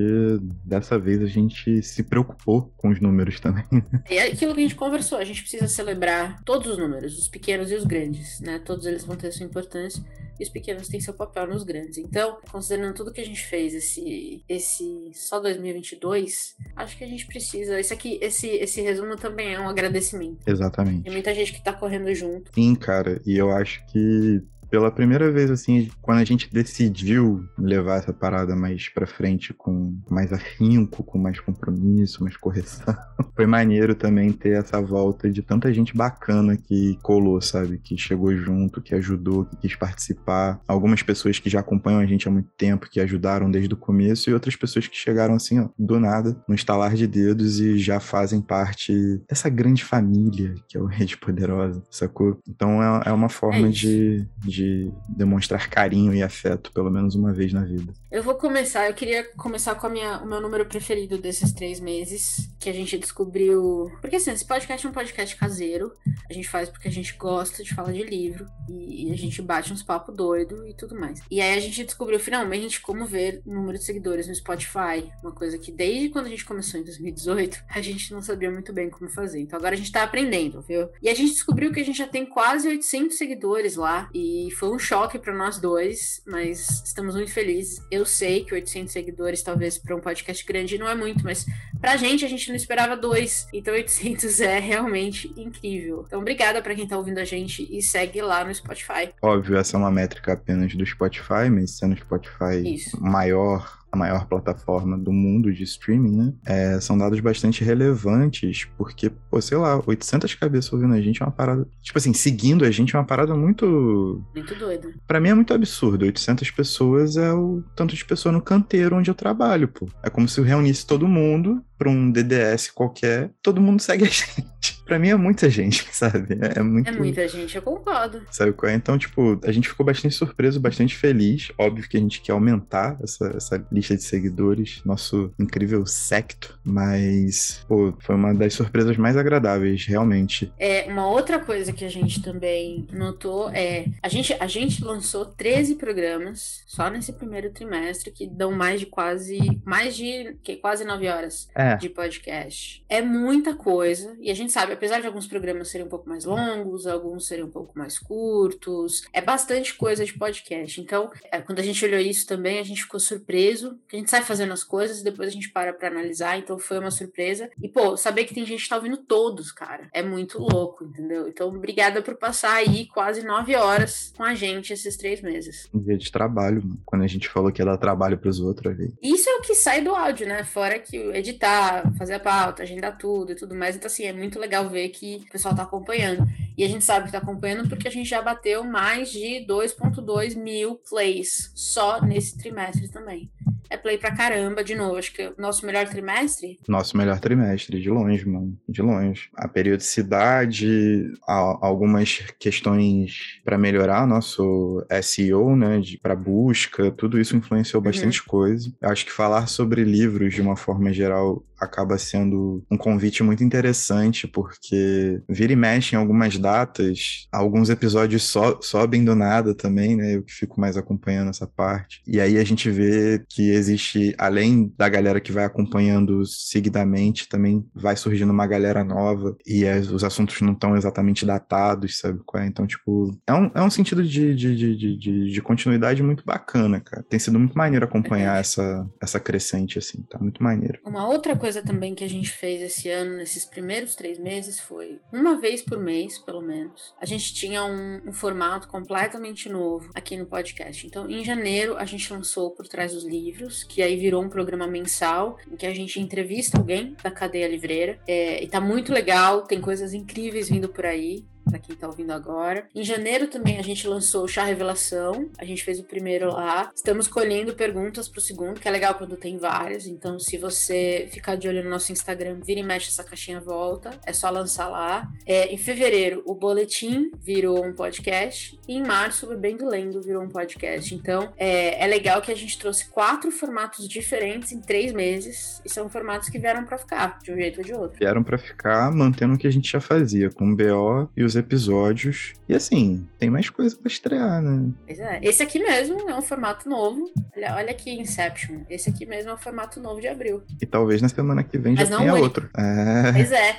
dessa 0.65 0.99
vez 0.99 1.23
a 1.23 1.27
gente 1.27 1.83
se 1.83 2.03
preocupou 2.03 2.73
com 2.77 2.89
os 2.89 3.01
números 3.01 3.41
também. 3.41 3.65
É 4.09 4.23
aquilo 4.23 4.55
que 4.55 4.61
a 4.61 4.63
gente 4.63 4.75
conversou, 4.75 5.19
a 5.19 5.25
gente 5.25 5.43
precisa 5.43 5.67
celebrar 5.69 6.43
todos 6.45 6.71
os 6.71 6.79
números, 6.79 7.19
os 7.19 7.29
pequenos 7.29 7.71
e 7.71 7.74
os 7.75 7.85
grandes, 7.85 8.41
né? 8.41 8.59
Todos 8.59 8.87
eles 8.87 9.05
vão 9.05 9.17
ter 9.17 9.33
sua 9.33 9.47
importância 9.47 10.05
e 10.39 10.43
os 10.43 10.49
pequenos 10.49 10.89
têm 10.89 11.01
seu 11.01 11.15
papel 11.15 11.47
nos 11.47 11.63
grandes. 11.63 11.99
Então, 11.99 12.39
considerando 12.51 12.95
tudo 12.95 13.13
que 13.13 13.21
a 13.21 13.27
gente 13.27 13.45
fez 13.45 13.75
esse 13.75 14.45
esse 14.49 15.11
só 15.15 15.41
2022, 15.41 16.57
acho 16.77 16.99
que 16.99 17.05
a 17.05 17.07
gente 17.07 17.27
precisa, 17.27 17.79
esse 17.79 17.93
aqui, 17.93 18.19
esse 18.21 18.49
esse 18.49 18.81
resumo 18.81 19.17
também 19.17 19.55
é 19.55 19.61
um 19.61 19.69
agradecimento. 19.69 20.39
Exatamente. 20.47 21.05
Tem 21.05 21.13
muita 21.13 21.35
gente 21.35 21.53
que 21.53 21.63
tá 21.63 21.73
correndo 21.73 22.13
junto. 22.15 22.51
Sim, 22.55 22.75
cara, 22.75 23.21
e 23.25 23.37
eu 23.37 23.51
acho 23.51 23.85
que 23.87 24.43
pela 24.75 24.91
primeira 24.91 25.31
vez, 25.31 25.53
assim, 25.53 25.89
quando 26.03 26.19
a 26.19 26.25
gente 26.25 26.53
decidiu 26.53 27.49
levar 27.57 27.99
essa 27.99 28.13
parada 28.13 28.57
mais 28.57 28.89
pra 28.89 29.07
frente 29.07 29.55
com 29.55 29.97
mais 30.11 30.33
afinco, 30.33 31.05
com 31.05 31.17
mais 31.17 31.39
compromisso, 31.39 32.25
mais 32.25 32.37
correção, 32.37 32.93
foi 33.37 33.47
maneiro 33.47 33.95
também 33.95 34.33
ter 34.33 34.59
essa 34.59 34.83
volta 34.83 35.31
de 35.31 35.43
tanta 35.43 35.73
gente 35.73 35.97
bacana 35.97 36.57
que 36.57 36.99
colou, 37.05 37.41
sabe? 37.41 37.79
Que 37.79 37.97
chegou 37.97 38.35
junto, 38.35 38.83
que 38.83 38.97
ajudou, 38.97 39.45
que 39.45 39.59
quis 39.59 39.77
participar. 39.77 40.59
Algumas 40.67 41.05
pessoas 41.05 41.39
que 41.39 41.49
já 41.49 41.61
acompanham 41.61 42.01
a 42.01 42.07
gente 42.07 42.27
há 42.27 42.31
muito 42.33 42.51
tempo, 42.59 42.91
que 42.91 42.99
ajudaram 42.99 43.49
desde 43.49 43.75
o 43.75 43.77
começo, 43.77 44.29
e 44.29 44.35
outras 44.35 44.57
pessoas 44.57 44.89
que 44.89 44.97
chegaram 44.97 45.37
assim, 45.37 45.61
ó, 45.61 45.69
do 45.79 46.01
nada, 46.01 46.37
no 46.49 46.55
estalar 46.55 46.95
de 46.95 47.07
dedos 47.07 47.61
e 47.61 47.79
já 47.79 48.01
fazem 48.01 48.41
parte 48.41 49.23
dessa 49.29 49.49
grande 49.49 49.85
família 49.85 50.53
que 50.69 50.77
é 50.77 50.81
o 50.81 50.87
Rede 50.87 51.17
Poderosa, 51.17 51.81
sacou? 51.89 52.41
Então 52.49 52.83
é, 52.83 53.11
é 53.11 53.13
uma 53.13 53.29
forma 53.29 53.69
é 53.69 53.71
de, 53.71 54.27
de 54.39 54.64
de 54.65 54.91
demonstrar 55.09 55.69
carinho 55.69 56.15
e 56.15 56.23
afeto 56.23 56.73
pelo 56.73 56.91
menos 56.91 57.15
uma 57.15 57.33
vez 57.33 57.53
na 57.53 57.65
vida. 57.65 57.93
Eu 58.11 58.23
vou 58.23 58.35
começar, 58.35 58.89
eu 58.89 58.95
queria 58.95 59.25
começar 59.37 59.75
com 59.75 59.89
minha, 59.89 60.19
o 60.19 60.27
meu 60.27 60.41
número 60.41 60.65
preferido 60.67 61.19
desses 61.19 61.53
três 61.53 61.81
meses, 61.81 62.49
que 62.59 62.71
a 62.71 62.73
gente 62.73 62.97
descobriu. 62.99 63.91
Porque 64.01 64.17
assim, 64.17 64.31
esse 64.31 64.47
podcast 64.47 64.87
é 64.87 64.91
um 64.91 64.93
podcast 64.93 65.37
caseiro. 65.37 65.93
A 66.29 66.33
gente 66.33 66.49
faz 66.49 66.69
porque 66.69 66.89
a 66.89 66.93
gente 66.93 67.15
gosta 67.17 67.63
de 67.63 67.75
falar 67.75 67.93
de 67.93 68.03
livro 68.03 68.47
e, 68.69 69.09
e 69.09 69.13
a 69.13 69.17
gente 69.17 69.43
bate 69.43 69.73
uns 69.73 69.83
papos 69.83 70.15
doido 70.15 70.67
e 70.67 70.75
tudo 70.75 70.99
mais. 70.99 71.21
E 71.31 71.41
aí 71.41 71.57
a 71.57 71.61
gente 71.61 71.85
descobriu 71.85 72.19
finalmente 72.19 72.81
como 72.81 73.05
ver 73.07 73.43
o 73.45 73.53
número 73.53 73.79
de 73.79 73.85
seguidores 73.85 74.27
no 74.27 74.35
Spotify, 74.35 75.11
uma 75.23 75.33
coisa 75.33 75.59
que 75.59 75.73
desde 75.73 76.09
quando 76.09 76.27
a 76.27 76.31
gente 76.31 76.45
começou 76.45 76.81
em 76.81 76.85
2018, 76.85 77.65
a 77.69 77.81
gente 77.81 78.13
não 78.13 78.23
sabia 78.23 78.51
muito 78.51 78.73
bem 78.73 78.89
como 78.89 79.11
fazer. 79.11 79.41
Então 79.41 79.59
agora 79.59 79.75
a 79.75 79.79
gente 79.79 79.93
tá 79.93 80.03
aprendendo, 80.03 80.63
viu? 80.63 80.89
E 81.03 81.09
a 81.09 81.15
gente 81.15 81.33
descobriu 81.33 81.73
que 81.73 81.81
a 81.81 81.85
gente 81.85 81.99
já 81.99 82.07
tem 82.07 82.25
quase 82.25 82.69
800 82.69 83.17
seguidores 83.17 83.77
lá 83.77 84.09
e 84.15 84.49
foi 84.55 84.71
um 84.71 84.79
choque 84.79 85.19
para 85.19 85.35
nós 85.35 85.59
dois, 85.59 86.23
mas 86.27 86.83
estamos 86.85 87.15
muito 87.15 87.33
felizes. 87.33 87.83
Eu 87.91 88.07
sei 88.07 88.45
que 88.45 88.55
800 88.55 88.93
seguidores 88.93 89.43
talvez 89.43 89.79
para 89.79 89.95
um 89.95 90.01
podcast 90.01 90.45
grande 90.45 90.79
não 90.79 90.89
é 90.89 90.95
muito, 90.95 91.25
mas 91.25 91.47
pra 91.81 91.97
gente 91.97 92.25
a 92.25 92.29
gente 92.29 92.49
não 92.49 92.57
esperava 92.57 92.97
dois. 92.97 93.47
Então 93.53 93.75
800 93.75 94.41
é 94.41 94.59
realmente 94.59 95.33
incrível. 95.37 96.05
Então 96.07 96.21
obrigada 96.21 96.63
para 96.63 96.75
quem 96.75 96.87
tá 96.87 96.97
ouvindo 96.97 97.19
a 97.19 97.25
gente 97.25 97.67
e 97.71 97.83
segue 97.83 98.23
lá 98.23 98.45
no 98.45 98.55
Spotify. 98.55 99.13
Óbvio, 99.21 99.57
essa 99.57 99.77
é 99.77 99.79
uma 99.79 99.91
métrica 99.91 100.33
apenas 100.33 100.75
do 100.75 100.85
Spotify, 100.85 101.51
mas 101.51 101.73
sendo 101.73 101.97
Spotify 101.97 102.75
Isso. 102.75 103.01
maior 103.03 103.84
a 103.95 103.97
maior 103.97 104.27
plataforma 104.27 104.99
do 104.99 105.13
mundo 105.13 105.53
de 105.53 105.63
streaming, 105.63 106.17
né? 106.17 106.33
É, 106.45 106.81
são 106.81 106.99
dados 106.99 107.19
bastante 107.21 107.65
relevantes, 107.65 108.67
porque, 108.77 109.09
pô, 109.09 109.41
sei 109.41 109.57
lá, 109.57 109.81
800 109.87 110.35
cabeças 110.35 110.73
ouvindo 110.73 110.95
a 110.95 111.01
gente 111.01 111.23
é 111.23 111.25
uma 111.25 111.31
parada. 111.33 111.67
Tipo 111.81 111.99
assim, 111.99 112.13
seguindo 112.13 112.65
a 112.65 112.71
gente 112.71 112.95
é 112.95 112.99
uma 112.99 113.05
parada 113.07 113.35
muito. 113.35 114.23
Muito 114.35 114.55
doida. 114.57 114.93
Pra 115.07 115.21
mim 115.21 115.29
é 115.29 115.35
muito 115.35 115.55
absurdo. 115.55 116.05
800 116.05 116.51
pessoas 116.51 117.17
é 117.17 117.33
o 117.33 117.63
tanto 117.77 117.95
de 117.95 118.05
pessoa 118.05 118.33
no 118.33 118.43
canteiro 118.43 118.97
onde 118.97 119.11
eu 119.11 119.15
trabalho, 119.15 119.69
pô. 119.69 119.89
É 120.03 120.11
como 120.11 120.29
se 120.29 120.41
eu 120.41 120.45
reunisse 120.45 120.85
todo 120.85 121.07
mundo 121.07 121.63
pra 121.79 121.89
um 121.89 122.11
DDS 122.11 122.71
qualquer, 122.71 123.31
todo 123.43 123.61
mundo 123.61 123.81
segue 123.81 124.05
a 124.05 124.09
gente. 124.11 124.74
Pra 124.85 124.99
mim 124.99 125.09
é 125.09 125.17
muita 125.17 125.51
gente, 125.51 125.87
sabe? 125.93 126.39
É, 126.41 126.63
muito... 126.63 126.89
é 126.89 126.93
muita 126.93 127.29
gente, 127.29 127.57
eu 127.57 127.63
concordo. 127.63 128.23
Sabe 128.31 128.53
qual 128.53 128.71
é? 128.71 128.75
Então, 128.75 128.97
tipo, 128.97 129.39
a 129.45 129.53
gente 129.53 129.69
ficou 129.69 129.85
bastante 129.85 130.15
surpreso, 130.15 130.61
bastante 130.61 130.97
feliz. 130.97 131.51
Óbvio 131.59 131.89
que 131.89 131.97
a 131.97 132.01
gente 132.01 132.21
quer 132.21 132.33
aumentar 132.33 132.97
essa, 133.03 133.33
essa 133.37 133.67
lista 133.71 133.97
de 133.97 134.03
seguidores, 134.03 134.81
nosso 134.85 135.33
incrível 135.39 135.85
secto, 135.85 136.59
mas, 136.65 137.65
pô, 137.69 137.95
foi 138.01 138.15
uma 138.15 138.33
das 138.33 138.55
surpresas 138.55 138.97
mais 138.97 139.17
agradáveis, 139.17 139.85
realmente. 139.87 140.53
É, 140.59 140.85
uma 140.85 141.09
outra 141.09 141.39
coisa 141.39 141.73
que 141.73 141.85
a 141.85 141.91
gente 141.91 142.23
também 142.23 142.87
notou 142.93 143.51
é, 143.51 143.87
a 144.03 144.09
gente, 144.09 144.35
a 144.39 144.47
gente 144.47 144.85
lançou 144.85 145.25
13 145.25 145.75
programas 145.75 146.63
só 146.67 146.89
nesse 146.89 147.13
primeiro 147.13 147.51
trimestre 147.51 148.11
que 148.11 148.27
dão 148.27 148.53
mais 148.53 148.81
de 148.81 148.87
quase, 148.87 149.39
mais 149.65 149.97
de, 149.97 150.37
que 150.43 150.57
quase 150.57 150.85
9 150.85 151.09
horas. 151.09 151.49
É 151.55 151.65
é. 151.65 151.77
de 151.77 151.89
podcast. 151.89 152.85
É 152.89 153.01
muita 153.01 153.55
coisa. 153.55 154.17
E 154.21 154.31
a 154.31 154.35
gente 154.35 154.53
sabe, 154.53 154.74
apesar 154.75 155.01
de 155.01 155.07
alguns 155.07 155.27
programas 155.27 155.69
serem 155.69 155.87
um 155.87 155.91
pouco 155.91 156.09
mais 156.09 156.25
longos, 156.25 156.87
alguns 156.87 157.27
serem 157.27 157.45
um 157.45 157.51
pouco 157.51 157.77
mais 157.79 157.99
curtos, 157.99 159.05
é 159.13 159.21
bastante 159.21 159.75
coisa 159.75 160.05
de 160.05 160.13
podcast. 160.15 160.81
Então, 160.81 161.11
é, 161.31 161.41
quando 161.41 161.61
a 161.61 161.63
gente 161.63 161.85
olhou 161.85 162.01
isso 162.01 162.27
também, 162.27 162.59
a 162.59 162.63
gente 162.63 162.83
ficou 162.83 163.01
surpreso. 163.01 163.79
A 163.93 163.97
gente 163.97 164.11
sai 164.11 164.23
fazendo 164.23 164.53
as 164.53 164.63
coisas 164.63 165.01
e 165.01 165.05
depois 165.05 165.29
a 165.29 165.33
gente 165.33 165.51
para 165.51 165.73
pra 165.73 165.89
analisar. 165.89 166.39
Então, 166.39 166.59
foi 166.59 166.79
uma 166.79 166.91
surpresa. 166.91 167.51
E, 167.63 167.69
pô, 167.69 167.97
saber 167.97 168.25
que 168.25 168.35
tem 168.35 168.47
gente 168.47 168.63
que 168.63 168.69
tá 168.69 168.77
ouvindo 168.77 168.97
todos, 168.97 169.53
cara, 169.53 169.89
é 169.93 170.03
muito 170.03 170.39
louco, 170.39 170.85
entendeu? 170.85 171.29
Então, 171.29 171.49
obrigada 171.49 172.03
por 172.03 172.17
passar 172.17 172.55
aí 172.55 172.87
quase 172.87 173.25
nove 173.25 173.55
horas 173.55 174.13
com 174.17 174.23
a 174.23 174.35
gente 174.35 174.73
esses 174.73 174.97
três 174.97 175.21
meses. 175.21 175.69
Um 175.73 175.81
dia 175.81 175.97
de 175.97 176.11
trabalho, 176.11 176.63
mano. 176.63 176.81
quando 176.85 177.03
a 177.03 177.07
gente 177.07 177.29
falou 177.29 177.53
que 177.53 177.61
ia 177.61 177.67
dar 177.67 177.79
trabalho 177.79 178.19
pros 178.19 178.41
outros 178.41 178.73
ali. 178.73 178.93
Isso 179.03 179.29
é 179.29 179.37
o 179.37 179.41
que 179.41 179.55
sai 179.55 179.83
do 179.83 179.95
áudio, 179.95 180.27
né? 180.27 180.45
Fora 180.45 180.79
que 180.79 180.97
editar 180.97 181.93
fazer 181.97 182.15
a 182.15 182.21
pauta, 182.21 182.63
agendar 182.63 182.97
tudo 182.99 183.33
e 183.33 183.35
tudo 183.35 183.55
mais. 183.55 183.77
Então, 183.77 183.87
assim, 183.87 184.05
é 184.05 184.13
muito 184.13 184.39
legal 184.39 184.64
ver 184.69 184.89
que 184.91 185.25
o 185.27 185.33
pessoal 185.33 185.55
tá 185.55 185.63
acompanhando. 185.63 186.27
E 186.57 186.65
a 186.65 186.69
gente 186.69 186.85
sabe 186.85 187.07
que 187.07 187.13
tá 187.13 187.19
acompanhando 187.19 187.69
porque 187.69 187.89
a 187.89 187.91
gente 187.91 188.09
já 188.09 188.23
bateu 188.23 188.65
mais 188.65 189.11
de 189.11 189.45
2,2 189.47 190.37
mil 190.37 190.77
plays 190.89 191.51
só 191.55 192.01
nesse 192.01 192.39
trimestre 192.39 192.89
também 192.89 193.31
é 193.75 193.77
play 193.77 193.99
pra 193.99 194.15
caramba, 194.15 194.63
de 194.63 194.75
novo. 194.75 194.97
Acho 194.97 195.13
que 195.13 195.23
é 195.23 195.31
o 195.31 195.35
nosso 195.41 195.67
melhor 195.67 195.87
trimestre. 195.89 196.59
Nosso 196.69 196.97
melhor 196.97 197.19
trimestre, 197.21 197.81
de 197.81 197.91
longe, 197.91 198.27
mano. 198.27 198.57
De 198.69 198.81
longe. 198.83 199.29
A 199.35 199.49
periodicidade, 199.49 201.13
algumas 201.27 202.23
questões 202.39 203.41
para 203.45 203.59
melhorar 203.59 204.07
nosso 204.07 204.85
SEO, 205.03 205.57
né? 205.57 205.81
De, 205.81 205.99
pra 205.99 206.15
busca, 206.15 206.91
tudo 206.93 207.21
isso 207.21 207.37
influenciou 207.37 207.81
uhum. 207.81 207.91
bastante 207.91 208.21
uhum. 208.21 208.27
coisa. 208.27 208.73
Acho 208.83 209.05
que 209.05 209.13
falar 209.13 209.47
sobre 209.47 209.85
livros 209.85 210.35
de 210.35 210.41
uma 210.41 210.57
forma 210.57 210.93
geral 210.93 211.43
acaba 211.65 211.99
sendo 211.99 212.65
um 212.71 212.77
convite 212.77 213.23
muito 213.23 213.43
interessante, 213.43 214.27
porque 214.27 215.21
vira 215.29 215.53
e 215.53 215.57
mexe 215.57 215.95
em 215.95 215.99
algumas 215.99 216.39
datas, 216.39 217.27
alguns 217.33 217.71
episódios 217.71 218.23
so, 218.25 218.59
sobem 218.63 219.05
do 219.05 219.15
nada 219.15 219.55
também, 219.55 219.97
né? 219.97 220.17
Eu 220.17 220.23
que 220.23 220.33
fico 220.33 220.61
mais 220.61 220.77
acompanhando 220.77 221.31
essa 221.31 221.47
parte. 221.47 222.03
E 222.07 222.21
aí 222.21 222.39
a 222.39 222.45
gente 222.45 222.71
vê 222.71 223.25
que 223.29 223.51
existe, 223.51 224.15
além 224.19 224.73
da 224.77 224.89
galera 224.89 225.21
que 225.21 225.33
vai 225.33 225.45
acompanhando 225.45 226.25
seguidamente, 226.27 227.29
também 227.29 227.65
vai 227.75 227.97
surgindo 227.97 228.33
uma 228.33 228.47
galera 228.47 228.85
nova 228.85 229.37
e 229.47 229.65
é, 229.65 229.79
os 229.79 230.05
assuntos 230.05 230.41
não 230.41 230.53
estão 230.53 230.77
exatamente 230.77 231.27
datados, 231.27 231.99
sabe 231.99 232.21
é? 232.37 232.47
Então, 232.47 232.67
tipo, 232.67 233.17
é 233.27 233.33
um, 233.33 233.51
é 233.55 233.63
um 233.63 233.71
sentido 233.71 234.03
de, 234.03 234.35
de, 234.35 234.57
de, 234.57 234.97
de, 234.97 235.33
de 235.33 235.43
continuidade 235.43 236.03
muito 236.03 236.25
bacana, 236.25 236.81
cara. 236.81 237.05
Tem 237.09 237.19
sido 237.19 237.39
muito 237.39 237.57
maneiro 237.57 237.85
acompanhar 237.85 238.41
essa, 238.41 238.89
essa 239.01 239.21
crescente, 239.21 239.79
assim, 239.79 240.03
tá 240.03 240.19
muito 240.19 240.43
maneiro. 240.43 240.79
Uma 240.85 241.07
outra 241.07 241.37
coisa 241.37 241.54
também 241.63 241.95
que 241.95 242.05
a 242.05 242.09
gente 242.09 242.31
fez 242.31 242.63
esse 242.63 242.89
ano, 242.89 243.17
nesses 243.17 243.45
primeiros 243.45 243.95
três 243.95 244.19
meses, 244.19 244.61
foi 244.61 245.01
uma 245.13 245.41
vez 245.41 245.63
por 245.63 245.79
mês, 245.79 246.19
pelo 246.19 246.41
menos, 246.41 246.95
a 247.01 247.07
gente 247.07 247.35
tinha 247.35 247.65
um, 247.65 248.09
um 248.09 248.13
formato 248.13 248.69
completamente 248.69 249.49
novo 249.49 249.91
aqui 249.95 250.17
no 250.17 250.27
podcast. 250.27 250.87
Então, 250.87 251.09
em 251.09 251.25
janeiro, 251.25 251.77
a 251.77 251.85
gente 251.85 252.13
lançou 252.13 252.51
Por 252.51 252.69
Trás 252.69 252.93
dos 252.93 253.05
Livros, 253.05 253.25
livros, 253.25 253.65
que 253.65 253.83
aí 253.83 253.97
virou 253.97 254.23
um 254.23 254.29
programa 254.29 254.67
mensal 254.67 255.39
em 255.51 255.57
que 255.57 255.67
a 255.67 255.75
gente 255.75 256.01
entrevista 256.01 256.59
alguém 256.59 256.97
da 257.03 257.11
cadeia 257.11 257.49
livreira. 257.49 257.99
É, 258.07 258.43
e 258.43 258.47
tá 258.47 258.61
muito 258.61 258.93
legal, 258.93 259.43
tem 259.43 259.61
coisas 259.61 259.93
incríveis 259.93 260.49
vindo 260.49 260.69
por 260.69 260.87
aí 260.87 261.25
para 261.45 261.59
quem 261.59 261.77
tá 261.77 261.87
ouvindo 261.87 262.13
agora. 262.13 262.67
Em 262.75 262.83
janeiro 262.83 263.29
também 263.29 263.59
a 263.59 263.63
gente 263.63 263.87
lançou 263.87 264.25
o 264.25 264.29
Chá 264.29 264.45
Revelação, 264.45 265.31
a 265.39 265.45
gente 265.45 265.63
fez 265.65 265.79
o 265.79 265.85
primeiro 265.85 266.33
lá. 266.33 266.71
Estamos 266.75 267.07
colhendo 267.07 267.55
perguntas 267.55 268.09
pro 268.09 268.21
segundo, 268.21 268.61
que 268.61 268.69
é 268.69 268.71
legal 268.71 268.95
quando 268.95 269.17
tem 269.17 269.39
várias. 269.39 269.87
Então, 269.87 270.19
se 270.19 270.37
você 270.39 271.09
ficar 271.11 271.37
de 271.37 271.49
olho 271.49 271.63
no 271.63 271.71
nosso 271.71 271.93
Instagram, 271.93 272.41
vira 272.45 272.61
e 272.61 272.63
mexe 272.63 272.89
essa 272.89 273.05
caixinha 273.05 273.41
volta, 273.41 273.91
é 274.07 274.13
só 274.13 274.31
lançar 274.31 274.69
lá. 274.69 275.09
É, 275.27 275.53
em 275.53 275.57
fevereiro, 275.57 276.23
o 276.27 276.35
Boletim 276.35 277.11
virou 277.21 277.65
um 277.65 277.73
podcast. 277.73 278.59
E 278.67 278.75
em 278.75 278.83
março, 278.83 279.27
o 279.27 279.29
Bebendo 279.31 279.67
Lendo 279.67 280.01
virou 280.03 280.23
um 280.23 280.29
podcast. 280.29 280.95
Então, 280.95 281.33
é, 281.37 281.83
é 281.83 281.87
legal 281.87 282.21
que 282.21 282.33
a 282.33 282.37
gente 282.37 282.59
trouxe 282.59 282.89
quatro 282.89 283.31
formatos 283.31 283.89
diferentes 283.89 284.53
em 284.53 284.61
três 284.61 284.93
meses. 284.93 285.61
E 285.65 285.69
são 285.69 285.89
formatos 285.89 286.29
que 286.29 286.39
vieram 286.39 286.65
para 286.65 286.79
ficar, 286.79 287.19
de 287.23 287.33
um 287.33 287.37
jeito 287.37 287.59
ou 287.59 287.65
de 287.65 287.75
outro. 287.75 287.99
Vieram 287.99 288.23
para 288.23 288.39
ficar 288.39 288.91
mantendo 288.93 289.35
o 289.35 289.39
que 289.39 289.47
a 289.47 289.53
gente 289.53 289.71
já 289.71 289.81
fazia, 289.81 290.31
com 290.31 290.51
o 290.51 290.57
BO 290.57 291.11
e 291.17 291.23
os 291.23 291.34
episódios. 291.37 292.35
E 292.49 292.55
assim, 292.55 293.07
tem 293.19 293.31
mais 293.31 293.49
coisa 293.51 293.77
para 293.77 293.89
estrear, 293.89 294.43
né? 294.43 294.71
Pois 294.87 294.99
é. 294.99 295.21
Esse 295.23 295.43
aqui 295.43 295.59
mesmo 295.59 296.09
é 296.09 296.15
um 296.17 296.23
formato 296.23 296.69
novo. 296.69 297.11
Olha, 297.37 297.55
olha 297.57 297.71
aqui, 297.71 297.91
Inception. 297.91 298.61
Esse 298.69 298.91
aqui 298.91 299.07
mesmo 299.07 299.31
é 299.31 299.35
um 299.35 299.39
formato 299.39 299.81
novo 299.81 300.01
de 300.01 300.09
abril. 300.09 300.43
E 300.61 300.67
talvez 300.67 301.01
na 301.01 301.09
semana 301.09 301.43
que 301.43 301.59
vem 301.59 301.75
Mas 301.75 301.89
já 301.89 301.99
tenha 301.99 302.15
outro. 302.15 302.49
É... 302.57 303.13
Pois 303.13 303.33
é. 303.33 303.57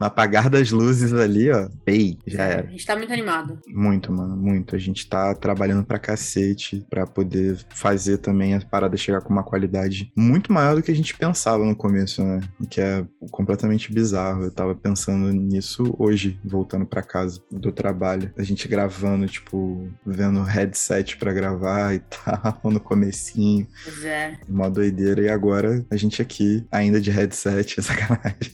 No 0.00 0.06
apagar 0.06 0.48
das 0.48 0.70
luzes 0.70 1.12
ali, 1.12 1.50
ó. 1.50 1.68
Ei, 1.86 2.16
já 2.26 2.44
é, 2.44 2.52
era. 2.52 2.68
A 2.68 2.70
gente 2.70 2.86
tá 2.86 2.96
muito 2.96 3.12
animado. 3.12 3.60
Muito, 3.68 4.10
mano, 4.10 4.34
muito. 4.34 4.74
A 4.74 4.78
gente 4.78 5.06
tá 5.06 5.34
trabalhando 5.34 5.84
pra 5.84 5.98
cacete 5.98 6.86
pra 6.88 7.06
poder 7.06 7.58
fazer 7.74 8.16
também 8.16 8.54
a 8.54 8.60
parada 8.60 8.96
chegar 8.96 9.20
com 9.20 9.30
uma 9.30 9.42
qualidade 9.42 10.10
muito 10.16 10.52
maior 10.52 10.76
do 10.76 10.82
que 10.82 10.90
a 10.90 10.96
gente 10.96 11.14
pensava 11.14 11.66
no 11.66 11.76
começo, 11.76 12.24
né? 12.24 12.40
O 12.58 12.66
que 12.66 12.80
é 12.80 13.04
completamente 13.30 13.92
bizarro. 13.92 14.44
Eu 14.44 14.50
tava 14.50 14.74
pensando 14.74 15.30
nisso 15.32 15.94
hoje, 15.98 16.40
voltando 16.42 16.86
pra 16.86 17.02
casa 17.02 17.38
do 17.50 17.70
trabalho. 17.70 18.32
A 18.38 18.42
gente 18.42 18.66
gravando, 18.66 19.26
tipo, 19.26 19.86
vendo 20.06 20.42
headset 20.42 21.18
pra 21.18 21.30
gravar 21.32 21.94
e 21.94 21.98
tal, 22.08 22.58
no 22.64 22.80
comecinho. 22.80 23.66
Pois 23.84 24.04
é. 24.04 24.38
Uma 24.48 24.70
doideira. 24.70 25.20
E 25.20 25.28
agora 25.28 25.84
a 25.90 25.96
gente 25.96 26.22
aqui, 26.22 26.66
ainda 26.72 26.98
de 26.98 27.10
headset, 27.10 27.82
sacanagem. 27.82 28.50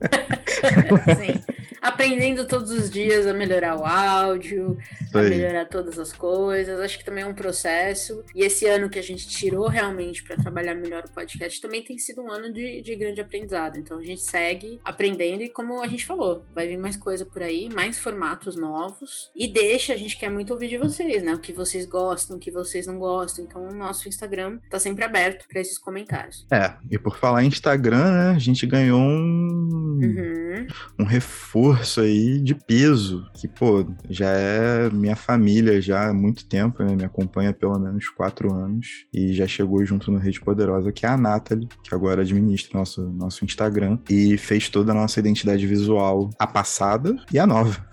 Sim. 1.16 1.44
Aprendendo 1.80 2.46
todos 2.46 2.70
os 2.70 2.90
dias 2.90 3.26
a 3.26 3.32
melhorar 3.32 3.78
o 3.78 3.86
áudio, 3.86 4.76
a 5.14 5.22
melhorar 5.22 5.64
todas 5.64 5.98
as 5.98 6.12
coisas. 6.12 6.78
Acho 6.78 6.98
que 6.98 7.04
também 7.04 7.24
é 7.24 7.26
um 7.26 7.34
processo. 7.34 8.22
E 8.34 8.42
esse 8.42 8.66
ano 8.66 8.90
que 8.90 8.98
a 8.98 9.02
gente 9.02 9.26
tirou 9.26 9.66
realmente 9.66 10.22
para 10.22 10.36
trabalhar 10.36 10.74
melhor 10.74 11.04
o 11.04 11.10
podcast 11.10 11.60
também 11.60 11.82
tem 11.82 11.96
sido 11.96 12.22
um 12.22 12.30
ano 12.30 12.52
de, 12.52 12.82
de 12.82 12.94
grande 12.94 13.20
aprendizado. 13.20 13.78
Então 13.78 13.98
a 13.98 14.02
gente 14.02 14.20
segue 14.20 14.78
aprendendo 14.84 15.42
e, 15.42 15.48
como 15.48 15.80
a 15.82 15.86
gente 15.86 16.04
falou, 16.04 16.44
vai 16.54 16.68
vir 16.68 16.76
mais 16.76 16.96
coisa 16.96 17.24
por 17.24 17.42
aí, 17.42 17.68
mais 17.72 17.98
formatos 17.98 18.56
novos. 18.56 19.30
E 19.34 19.48
deixa, 19.48 19.94
a 19.94 19.96
gente 19.96 20.18
quer 20.18 20.30
muito 20.30 20.52
ouvir 20.52 20.68
de 20.68 20.76
vocês, 20.76 21.22
né? 21.22 21.34
O 21.34 21.38
que 21.38 21.52
vocês 21.52 21.86
gostam, 21.86 22.36
o 22.36 22.40
que 22.40 22.50
vocês 22.50 22.86
não 22.86 22.98
gostam. 22.98 23.44
Então 23.44 23.66
o 23.66 23.74
nosso 23.74 24.06
Instagram 24.06 24.58
tá 24.68 24.78
sempre 24.78 25.02
aberto 25.02 25.48
para 25.48 25.60
esses 25.60 25.78
comentários. 25.78 26.46
É, 26.52 26.74
e 26.90 26.98
por 26.98 27.16
falar 27.16 27.42
em 27.42 27.48
Instagram, 27.48 28.10
né? 28.10 28.30
A 28.36 28.38
gente 28.38 28.66
ganhou 28.66 29.00
um. 29.00 29.98
Uhum. 30.02 30.66
Um 30.98 31.04
reforço 31.04 31.69
aí 32.00 32.40
de 32.40 32.54
peso. 32.54 33.26
Que, 33.34 33.48
pô, 33.48 33.86
já 34.08 34.30
é 34.30 34.90
minha 34.90 35.16
família 35.16 35.80
já 35.80 36.08
há 36.08 36.14
muito 36.14 36.46
tempo, 36.46 36.82
né? 36.82 36.94
Me 36.94 37.04
acompanha 37.04 37.52
pelo 37.52 37.78
menos 37.78 38.08
quatro 38.08 38.52
anos. 38.52 39.06
E 39.12 39.32
já 39.32 39.46
chegou 39.46 39.84
junto 39.84 40.10
no 40.10 40.18
Rede 40.18 40.40
Poderosa, 40.40 40.92
que 40.92 41.06
é 41.06 41.08
a 41.08 41.16
Nathalie, 41.16 41.68
que 41.82 41.94
agora 41.94 42.22
administra 42.22 42.78
nosso, 42.78 43.02
nosso 43.10 43.44
Instagram. 43.44 43.98
E 44.08 44.36
fez 44.36 44.68
toda 44.68 44.92
a 44.92 44.94
nossa 44.94 45.18
identidade 45.20 45.66
visual, 45.66 46.30
a 46.38 46.46
passada 46.46 47.16
e 47.32 47.38
a 47.38 47.46
nova. 47.46 47.84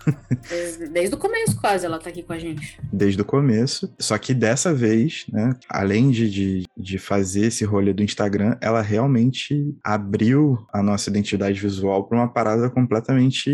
Desde, 0.48 0.88
desde 0.88 1.14
o 1.14 1.18
começo, 1.18 1.60
quase, 1.60 1.84
ela 1.84 1.98
tá 1.98 2.10
aqui 2.10 2.22
com 2.22 2.32
a 2.32 2.38
gente. 2.38 2.78
Desde 2.92 3.20
o 3.20 3.24
começo. 3.24 3.92
Só 3.98 4.16
que 4.18 4.32
dessa 4.32 4.72
vez, 4.72 5.26
né? 5.32 5.54
Além 5.68 6.10
de, 6.10 6.30
de, 6.30 6.66
de 6.76 6.98
fazer 6.98 7.46
esse 7.46 7.64
rolê 7.64 7.92
do 7.92 8.02
Instagram, 8.02 8.56
ela 8.60 8.80
realmente 8.80 9.74
abriu 9.82 10.66
a 10.72 10.82
nossa 10.82 11.10
identidade 11.10 11.60
visual 11.60 12.04
para 12.04 12.18
uma 12.18 12.28
parada 12.28 12.70
completamente, 12.70 13.50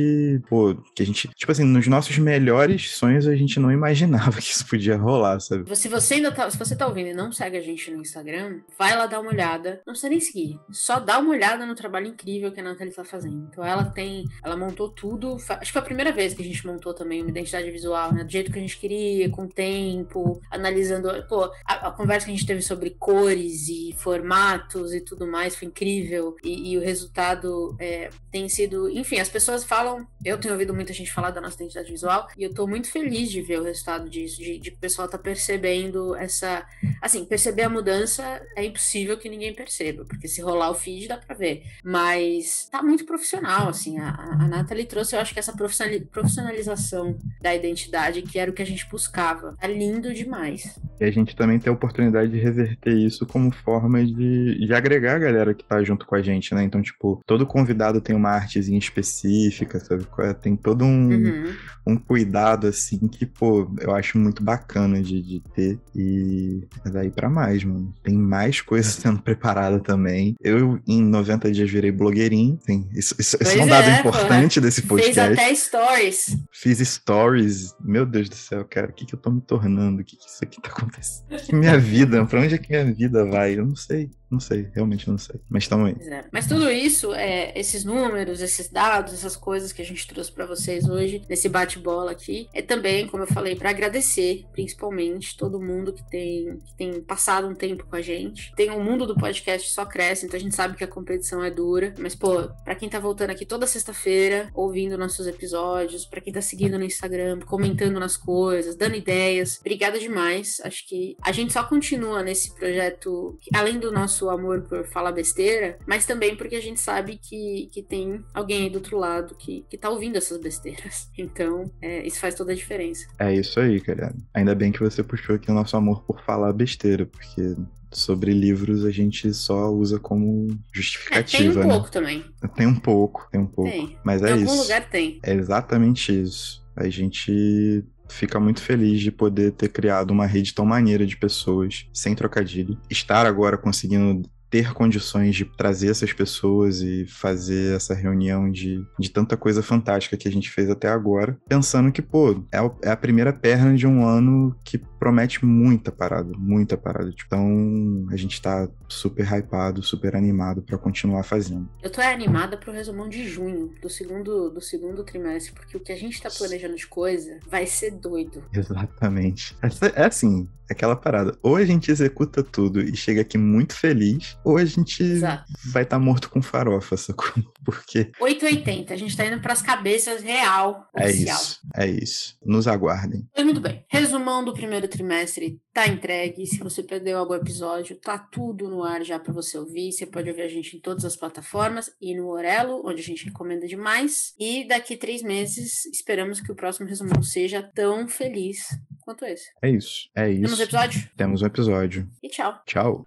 pô, 0.49 0.75
que 0.95 1.03
a 1.03 1.07
gente, 1.07 1.29
tipo 1.29 1.51
assim, 1.51 1.65
nos 1.65 1.87
nossos 1.87 2.17
melhores 2.19 2.93
sonhos 2.93 3.27
a 3.27 3.35
gente 3.35 3.59
não 3.59 3.71
imaginava 3.71 4.33
que 4.41 4.51
isso 4.51 4.67
podia 4.67 4.97
rolar, 4.97 5.41
sabe? 5.41 5.75
Se 5.77 5.89
você 5.89 6.15
ainda 6.15 6.33
tá, 6.33 6.51
se 6.51 6.59
você 6.59 6.77
tá 6.77 6.87
ouvindo 6.87 7.09
e 7.09 7.15
não 7.15 7.33
segue 7.33 7.57
a 7.57 7.61
gente 7.61 7.91
no 7.91 8.01
Instagram, 8.01 8.61
vai 8.79 8.97
lá 8.97 9.07
dar 9.07 9.21
uma 9.21 9.31
olhada. 9.31 9.83
Não 9.87 9.93
precisa 9.93 10.09
nem 10.09 10.21
seguir, 10.21 10.59
só 10.71 10.99
dá 10.99 11.19
uma 11.19 11.31
olhada 11.31 11.67
no 11.67 11.75
trabalho 11.75 12.07
incrível 12.07 12.53
que 12.53 12.61
a 12.61 12.63
Nathalie 12.63 12.93
tá 12.93 13.05
fazendo. 13.05 13.49
Então 13.51 13.65
ela 13.65 13.85
tem, 13.85 14.25
ela 14.43 14.57
montou 14.57 14.89
tudo, 14.89 15.37
acho 15.37 15.61
que 15.61 15.73
foi 15.73 15.83
a 15.83 15.85
primeira 15.85 16.13
vez 16.13 16.35
que 16.35 16.43
a 16.43 16.45
gente 16.45 16.67
montou 16.67 16.95
também 16.95 17.21
uma 17.21 17.31
identidade 17.31 17.71
visual, 17.71 18.13
né, 18.13 18.25
do 18.25 18.31
jeito 18.31 18.53
que 18.53 18.59
a 18.59 18.63
gente 18.63 18.79
queria, 18.79 19.29
com 19.31 19.47
tempo, 19.47 20.41
analisando, 20.51 21.09
pô, 21.29 21.51
a, 21.67 21.89
a 21.89 21.91
conversa 21.91 22.27
que 22.27 22.33
a 22.33 22.35
gente 22.35 22.47
teve 22.47 22.63
sobre 22.63 22.91
cores 22.91 23.69
e 23.69 23.95
formatos 23.99 24.93
e 24.93 25.01
tudo 25.01 25.27
mais 25.27 25.57
foi 25.57 25.69
incrível 25.69 26.37
e, 26.43 26.73
e 26.73 26.79
o 26.79 26.81
resultado 26.81 27.77
é, 27.79 28.11
tem 28.31 28.49
sido, 28.49 28.89
enfim, 28.91 29.19
as 29.19 29.29
pessoas 29.29 29.65
falam, 29.65 30.04
eu 30.25 30.39
tenho 30.39 30.55
ouvido 30.55 30.75
muita 30.75 30.93
gente 30.93 31.13
falar 31.13 31.31
da 31.31 31.41
nossa 31.41 31.57
identidade 31.57 31.91
visual 31.91 32.29
e 32.37 32.43
eu 32.45 32.53
tô 32.53 32.67
muito 32.67 32.91
feliz 32.91 33.31
de 33.31 33.43
ver 33.43 33.61
o 33.61 33.65
resultado 33.65 34.09
disso, 34.09 34.39
de, 34.39 34.59
de 34.59 34.71
o 34.71 34.79
pessoal 34.79 35.09
tá 35.09 35.19
percebendo 35.19 36.15
essa, 36.17 36.67
assim, 37.01 37.25
perceber 37.25 37.63
a 37.63 37.69
mudança 37.69 38.43
é 38.57 38.65
impossível 38.65 39.17
que 39.19 39.29
ninguém 39.29 39.55
perceba, 39.55 40.05
porque 40.05 40.29
se 40.29 40.41
rolar 40.41 40.71
o 40.71 40.75
feed 40.75 41.09
dá 41.09 41.17
pra 41.17 41.35
ver, 41.35 41.63
mas 41.85 42.69
tá 42.71 42.83
muito 42.83 43.05
profissional, 43.05 43.69
assim, 43.69 43.99
a, 43.99 44.11
a 44.11 44.49
Nathalie 44.49 44.87
trouxe, 44.87 45.15
eu 45.15 45.21
acho 45.21 45.33
que 45.33 45.39
essa 45.39 45.55
profissionalização 45.55 47.17
da 47.41 47.55
identidade, 47.55 48.23
que 48.23 48.39
era 48.39 48.51
o 48.51 48.55
que 48.55 48.63
a 48.63 48.67
gente 48.67 48.89
buscava, 48.89 49.57
tá 49.61 49.67
lindo 49.67 50.13
demais. 50.13 50.79
E 51.01 51.05
a 51.05 51.11
gente 51.11 51.35
também 51.35 51.59
tem 51.59 51.71
a 51.71 51.75
oportunidade 51.75 52.31
de 52.31 52.39
reverter 52.39 52.95
isso 52.95 53.27
como 53.27 53.51
forma 53.53 54.05
de, 54.05 54.67
de 54.67 54.75
agregar 54.75 55.17
a 55.17 55.19
galera 55.19 55.55
que 55.55 55.65
tá 55.65 55.83
junto 55.83 56.07
com 56.07 56.15
a 56.15 56.23
gente, 56.23 56.55
né? 56.55 56.63
Então, 56.63 56.81
tipo, 56.81 57.21
todo 57.27 57.47
convidado 57.47 58.01
tem 58.01 58.15
uma 58.15 58.31
artezinha 58.31 58.79
específica, 58.79 59.81
sabe? 59.81 59.94
É? 60.19 60.33
Tem 60.33 60.57
todo 60.57 60.85
um, 60.85 61.09
uhum. 61.09 61.55
um 61.87 61.97
cuidado, 61.97 62.67
assim, 62.67 62.99
que, 63.09 63.27
pô, 63.27 63.71
eu 63.81 63.95
acho 63.95 64.19
muito 64.19 64.43
bacana 64.43 65.03
de, 65.03 65.21
de 65.23 65.41
ter. 65.55 65.79
E 65.95 66.63
é 66.85 66.91
daí 66.91 67.11
pra 67.11 67.29
mais, 67.29 67.65
mano. 67.65 67.93
Tem 68.03 68.15
mais 68.17 68.61
coisas 68.61 68.95
sendo 69.01 69.21
preparada 69.23 69.81
também. 69.81 70.35
Eu, 70.41 70.81
em 70.87 71.03
90 71.03 71.51
dias, 71.53 71.71
virei 71.71 71.93
blogueirinho. 71.93 72.59
Sim, 72.65 72.89
isso, 72.93 73.15
isso, 73.19 73.37
isso 73.41 73.59
é 73.59 73.63
um 73.63 73.67
dado 73.67 73.89
é, 73.89 74.01
importante 74.01 74.61
desse 74.61 74.83
podcast. 74.83 75.15
Fez 75.15 75.39
até 75.39 75.55
stories. 75.55 76.37
Fiz 76.53 76.79
stories. 76.79 77.75
Meu 77.81 78.07
Deus 78.07 78.29
do 78.29 78.37
céu, 78.37 78.65
cara, 78.65 78.89
o 78.89 78.93
que, 78.93 79.05
que 79.05 79.15
eu 79.15 79.19
tô 79.19 79.31
me 79.31 79.41
tornando? 79.41 80.01
O 80.01 80.05
que, 80.05 80.17
que 80.17 80.29
isso 80.29 80.43
aqui 80.43 80.61
tá 80.61 80.71
acontecendo? 80.71 81.25
Que 81.45 81.55
minha 81.55 81.79
vida, 81.79 82.25
pra 82.25 82.41
onde 82.41 82.55
é 82.55 82.59
que 82.59 82.71
minha 82.71 82.93
vida 82.93 83.25
vai? 83.27 83.59
Eu 83.59 83.67
não 83.67 83.77
sei. 83.77 84.11
Não 84.35 84.41
sei, 84.41 84.69
realmente 84.75 85.09
não 85.09 85.17
sei. 85.17 85.41
Mas 85.49 85.63
estamos 85.63 85.87
aí. 85.87 86.09
É. 86.09 86.25
Mas 86.33 86.49
tudo 86.49 86.69
isso, 86.69 87.15
é, 87.15 87.53
esses 87.57 87.85
números, 87.85 88.41
esses 88.41 88.69
dados, 88.69 89.15
essas 89.15 89.37
coisas 89.37 89.73
que 89.73 89.81
a 89.81 89.85
gente 89.85 90.09
trouxe 90.09 90.33
para 90.33 90.45
vocês 90.45 90.89
hoje, 90.89 91.23
nesse 91.29 91.49
bate-bola 91.49 92.11
aqui, 92.11 92.49
é 92.53 92.61
também, 92.61 93.07
como 93.07 93.23
eu 93.23 93.29
falei, 93.29 93.55
para 93.55 93.71
agradecer, 93.71 94.45
principalmente, 94.53 95.37
todo 95.37 95.61
mundo 95.61 95.93
que 95.93 96.03
tem, 96.11 96.59
que 96.65 96.75
tem 96.77 97.01
passado 97.01 97.47
um 97.47 97.55
tempo 97.55 97.87
com 97.87 97.95
a 97.95 98.03
gente. 98.03 98.53
Tem 98.57 98.71
o 98.71 98.75
um 98.75 98.83
mundo 98.83 99.07
do 99.07 99.15
podcast 99.15 99.71
só 99.71 99.87
cresce, 99.87 100.27
então 100.27 100.37
a 100.37 100.41
gente 100.41 100.57
sabe 100.57 100.77
que 100.77 100.83
a 100.83 100.89
competição 100.89 101.45
é 101.45 101.51
dura. 101.51 101.95
Mas, 101.97 102.17
pô, 102.17 102.49
pra 102.65 102.75
quem 102.75 102.89
tá 102.89 102.99
voltando 102.99 103.31
aqui 103.31 103.47
toda 103.47 103.69
sexta-feira, 103.69 104.51
ouvindo 104.53 104.99
nossos 104.99 105.29
episódios, 105.29 106.05
para 106.05 106.21
quem 106.21 106.33
tá 106.33 106.41
seguindo 106.41 106.77
no 106.77 106.85
Instagram, 106.85 107.39
comentando 107.47 108.01
nas 108.01 108.17
coisas, 108.17 108.75
dando 108.75 108.97
ideias, 108.97 109.61
obrigada 109.61 109.97
demais. 109.97 110.61
Acho 110.65 110.89
que 110.89 111.17
a 111.23 111.31
gente 111.31 111.53
só 111.53 111.63
continua 111.63 112.21
nesse 112.25 112.53
projeto, 112.53 113.39
além 113.55 113.79
do 113.79 113.93
nosso 113.93 114.24
nosso 114.25 114.31
amor 114.31 114.63
por 114.63 114.87
falar 114.87 115.13
besteira, 115.13 115.79
mas 115.87 116.07
também 116.07 116.37
porque 116.37 116.57
a 116.57 116.61
gente 116.61 116.81
sabe 116.81 117.19
que, 117.21 117.69
que 117.73 117.83
tem 117.83 118.25
alguém 118.33 118.65
aí 118.65 118.71
do 118.71 118.77
outro 118.77 118.99
lado 118.99 119.35
que, 119.35 119.65
que 119.69 119.77
tá 119.77 119.91
ouvindo 119.91 120.17
essas 120.17 120.39
besteiras. 120.41 121.05
Então, 121.17 121.71
é, 121.81 122.07
isso 122.07 122.19
faz 122.19 122.35
toda 122.35 122.53
a 122.53 122.55
diferença. 122.55 123.07
É 123.19 123.33
isso 123.35 123.59
aí, 123.59 123.81
cara. 123.81 124.15
Ainda 124.33 124.55
bem 124.55 124.71
que 124.71 124.81
você 124.81 125.03
puxou 125.03 125.37
aqui 125.37 125.51
o 125.51 125.55
nosso 125.55 125.77
amor 125.77 126.03
por 126.03 126.21
falar 126.23 126.53
besteira, 126.53 127.07
porque 127.07 127.57
sobre 127.91 128.33
livros 128.33 128.85
a 128.85 128.91
gente 128.91 129.33
só 129.33 129.71
usa 129.71 129.99
como 129.99 130.49
justificativa. 130.73 131.45
É, 131.45 131.53
tem 131.53 131.63
um 131.63 131.67
né? 131.67 131.75
pouco 131.75 131.91
também. 131.91 132.25
Tem 132.55 132.67
um 132.67 132.75
pouco, 132.75 133.29
tem 133.31 133.41
um 133.41 133.47
pouco. 133.47 133.71
Tem. 133.71 133.99
Mas 134.05 134.23
é 134.23 134.33
em 134.33 134.37
isso. 134.37 134.45
Em 134.45 134.49
algum 134.49 134.63
lugar 134.63 134.91
tem. 134.91 135.21
É 135.23 135.35
exatamente 135.35 136.23
isso. 136.23 136.63
A 136.77 136.89
gente 136.89 137.85
fica 138.09 138.39
muito 138.39 138.61
feliz 138.61 139.01
de 139.01 139.11
poder 139.11 139.53
ter 139.53 139.69
criado 139.69 140.11
uma 140.11 140.27
rede 140.27 140.55
tão 140.55 140.65
maneira 140.65 141.07
de 141.07 141.17
pessoas, 141.17 141.87
sem 141.93 142.15
trocadilho. 142.15 142.79
Estar 142.91 143.27
agora 143.27 143.57
conseguindo 143.57 144.23
ter 144.55 144.73
condições 144.73 145.35
de 145.35 145.45
trazer 145.45 145.91
essas 145.91 146.13
pessoas 146.13 146.81
e 146.81 147.05
fazer 147.07 147.75
essa 147.75 147.93
reunião 147.93 148.49
de, 148.49 148.81
de 149.01 149.11
tanta 149.11 149.37
coisa 149.37 149.65
fantástica 149.65 150.17
que 150.17 150.29
a 150.29 150.31
gente 150.31 150.49
fez 150.49 150.71
até 150.71 150.87
agora, 150.87 151.37
pensando 151.49 151.91
que, 151.91 152.01
pô, 152.01 152.45
é, 152.53 152.59
é 152.89 152.91
a 152.93 152.97
primeira 152.97 153.33
perna 153.33 153.75
de 153.75 153.85
um 153.85 154.07
ano 154.07 154.55
que 154.63 154.81
promete 155.05 155.45
muita 155.45 155.93
parada, 155.93 156.33
muita 156.35 156.79
parada. 156.79 157.13
Então, 157.27 158.07
a 158.11 158.17
gente 158.17 158.41
tá 158.41 158.67
super 158.89 159.27
hypado, 159.27 159.83
super 159.83 160.17
animado 160.17 160.63
para 160.63 160.79
continuar 160.79 161.25
fazendo. 161.25 161.69
Eu 161.83 161.91
tô 161.91 162.01
animada 162.01 162.57
pro 162.57 162.73
resumão 162.73 163.07
de 163.07 163.29
junho, 163.29 163.75
do 163.83 163.91
segundo, 163.91 164.49
do 164.49 164.63
segundo 164.63 165.05
trimestre, 165.05 165.53
porque 165.53 165.77
o 165.77 165.81
que 165.81 165.93
a 165.93 165.97
gente 165.97 166.23
tá 166.23 166.31
planejando 166.31 166.75
de 166.75 166.87
coisa 166.87 167.39
vai 167.47 167.67
ser 167.67 167.91
doido. 167.91 168.43
Exatamente. 168.51 169.55
É, 169.63 170.03
é 170.03 170.07
assim, 170.07 170.49
aquela 170.71 170.97
parada. 170.97 171.37
Ou 171.43 171.57
a 171.57 171.65
gente 171.65 171.91
executa 171.91 172.43
tudo 172.43 172.81
e 172.81 172.97
chega 172.97 173.21
aqui 173.21 173.37
muito 173.37 173.75
feliz, 173.75 174.37
ou 174.45 174.57
a 174.57 174.65
gente 174.65 175.03
Exato. 175.03 175.53
vai 175.67 175.83
estar 175.83 175.97
tá 175.99 176.03
morto 176.03 176.31
com 176.31 176.41
farofa, 176.43 176.97
sacou? 176.97 177.31
Porque. 177.65 178.11
880, 178.21 178.93
a 178.93 178.97
gente 178.97 179.17
tá 179.17 179.27
indo 179.27 179.41
pras 179.41 179.63
cabeças 179.63 180.23
real. 180.23 180.87
É 180.97 181.07
oficial. 181.07 181.37
isso, 181.37 181.61
é 181.75 181.87
isso. 181.87 182.37
Nos 182.45 182.67
aguardem. 182.67 183.27
Muito 183.39 183.61
bem. 183.61 183.85
Resumão 183.89 184.45
do 184.45 184.53
primeiro 184.53 184.89
trimestre 184.95 185.61
tá 185.73 185.89
entregue. 185.89 186.47
Se 186.47 186.59
você 186.59 186.83
perdeu 186.83 187.19
algum 187.19 187.35
episódio, 187.35 187.97
tá 187.97 188.17
tudo 188.17 188.69
no 188.69 188.85
ar 188.85 189.05
já 189.05 189.19
para 189.19 189.33
você 189.33 189.59
ouvir. 189.59 189.93
Você 189.93 190.07
pode 190.07 190.31
ouvir 190.31 190.43
a 190.43 190.49
gente 190.49 190.77
em 190.77 190.81
todas 190.81 191.05
as 191.05 191.17
plataformas 191.17 191.91
e 192.01 192.17
no 192.17 192.29
Orelo, 192.29 192.83
onde 192.87 193.01
a 193.01 193.05
gente 193.05 193.27
recomenda 193.27 193.67
demais. 193.67 194.35
E 194.39 194.67
daqui 194.67 194.97
três 194.97 195.23
meses, 195.23 195.85
esperamos 195.87 196.41
que 196.41 196.53
o 196.53 196.55
próximo 196.55 196.89
resumão 196.89 197.23
seja 197.23 197.63
tão 197.75 198.07
feliz 198.07 198.69
quanto 199.01 199.25
esse. 199.25 199.51
É 199.61 199.69
isso, 199.69 200.09
é 200.15 200.31
isso. 200.31 200.43
Temos 200.43 200.61
um 200.61 200.63
episódio? 200.63 201.11
Temos 201.17 201.43
um 201.43 201.47
episódio. 201.47 202.09
E 202.23 202.29
tchau. 202.29 202.63
Tchau. 202.65 203.07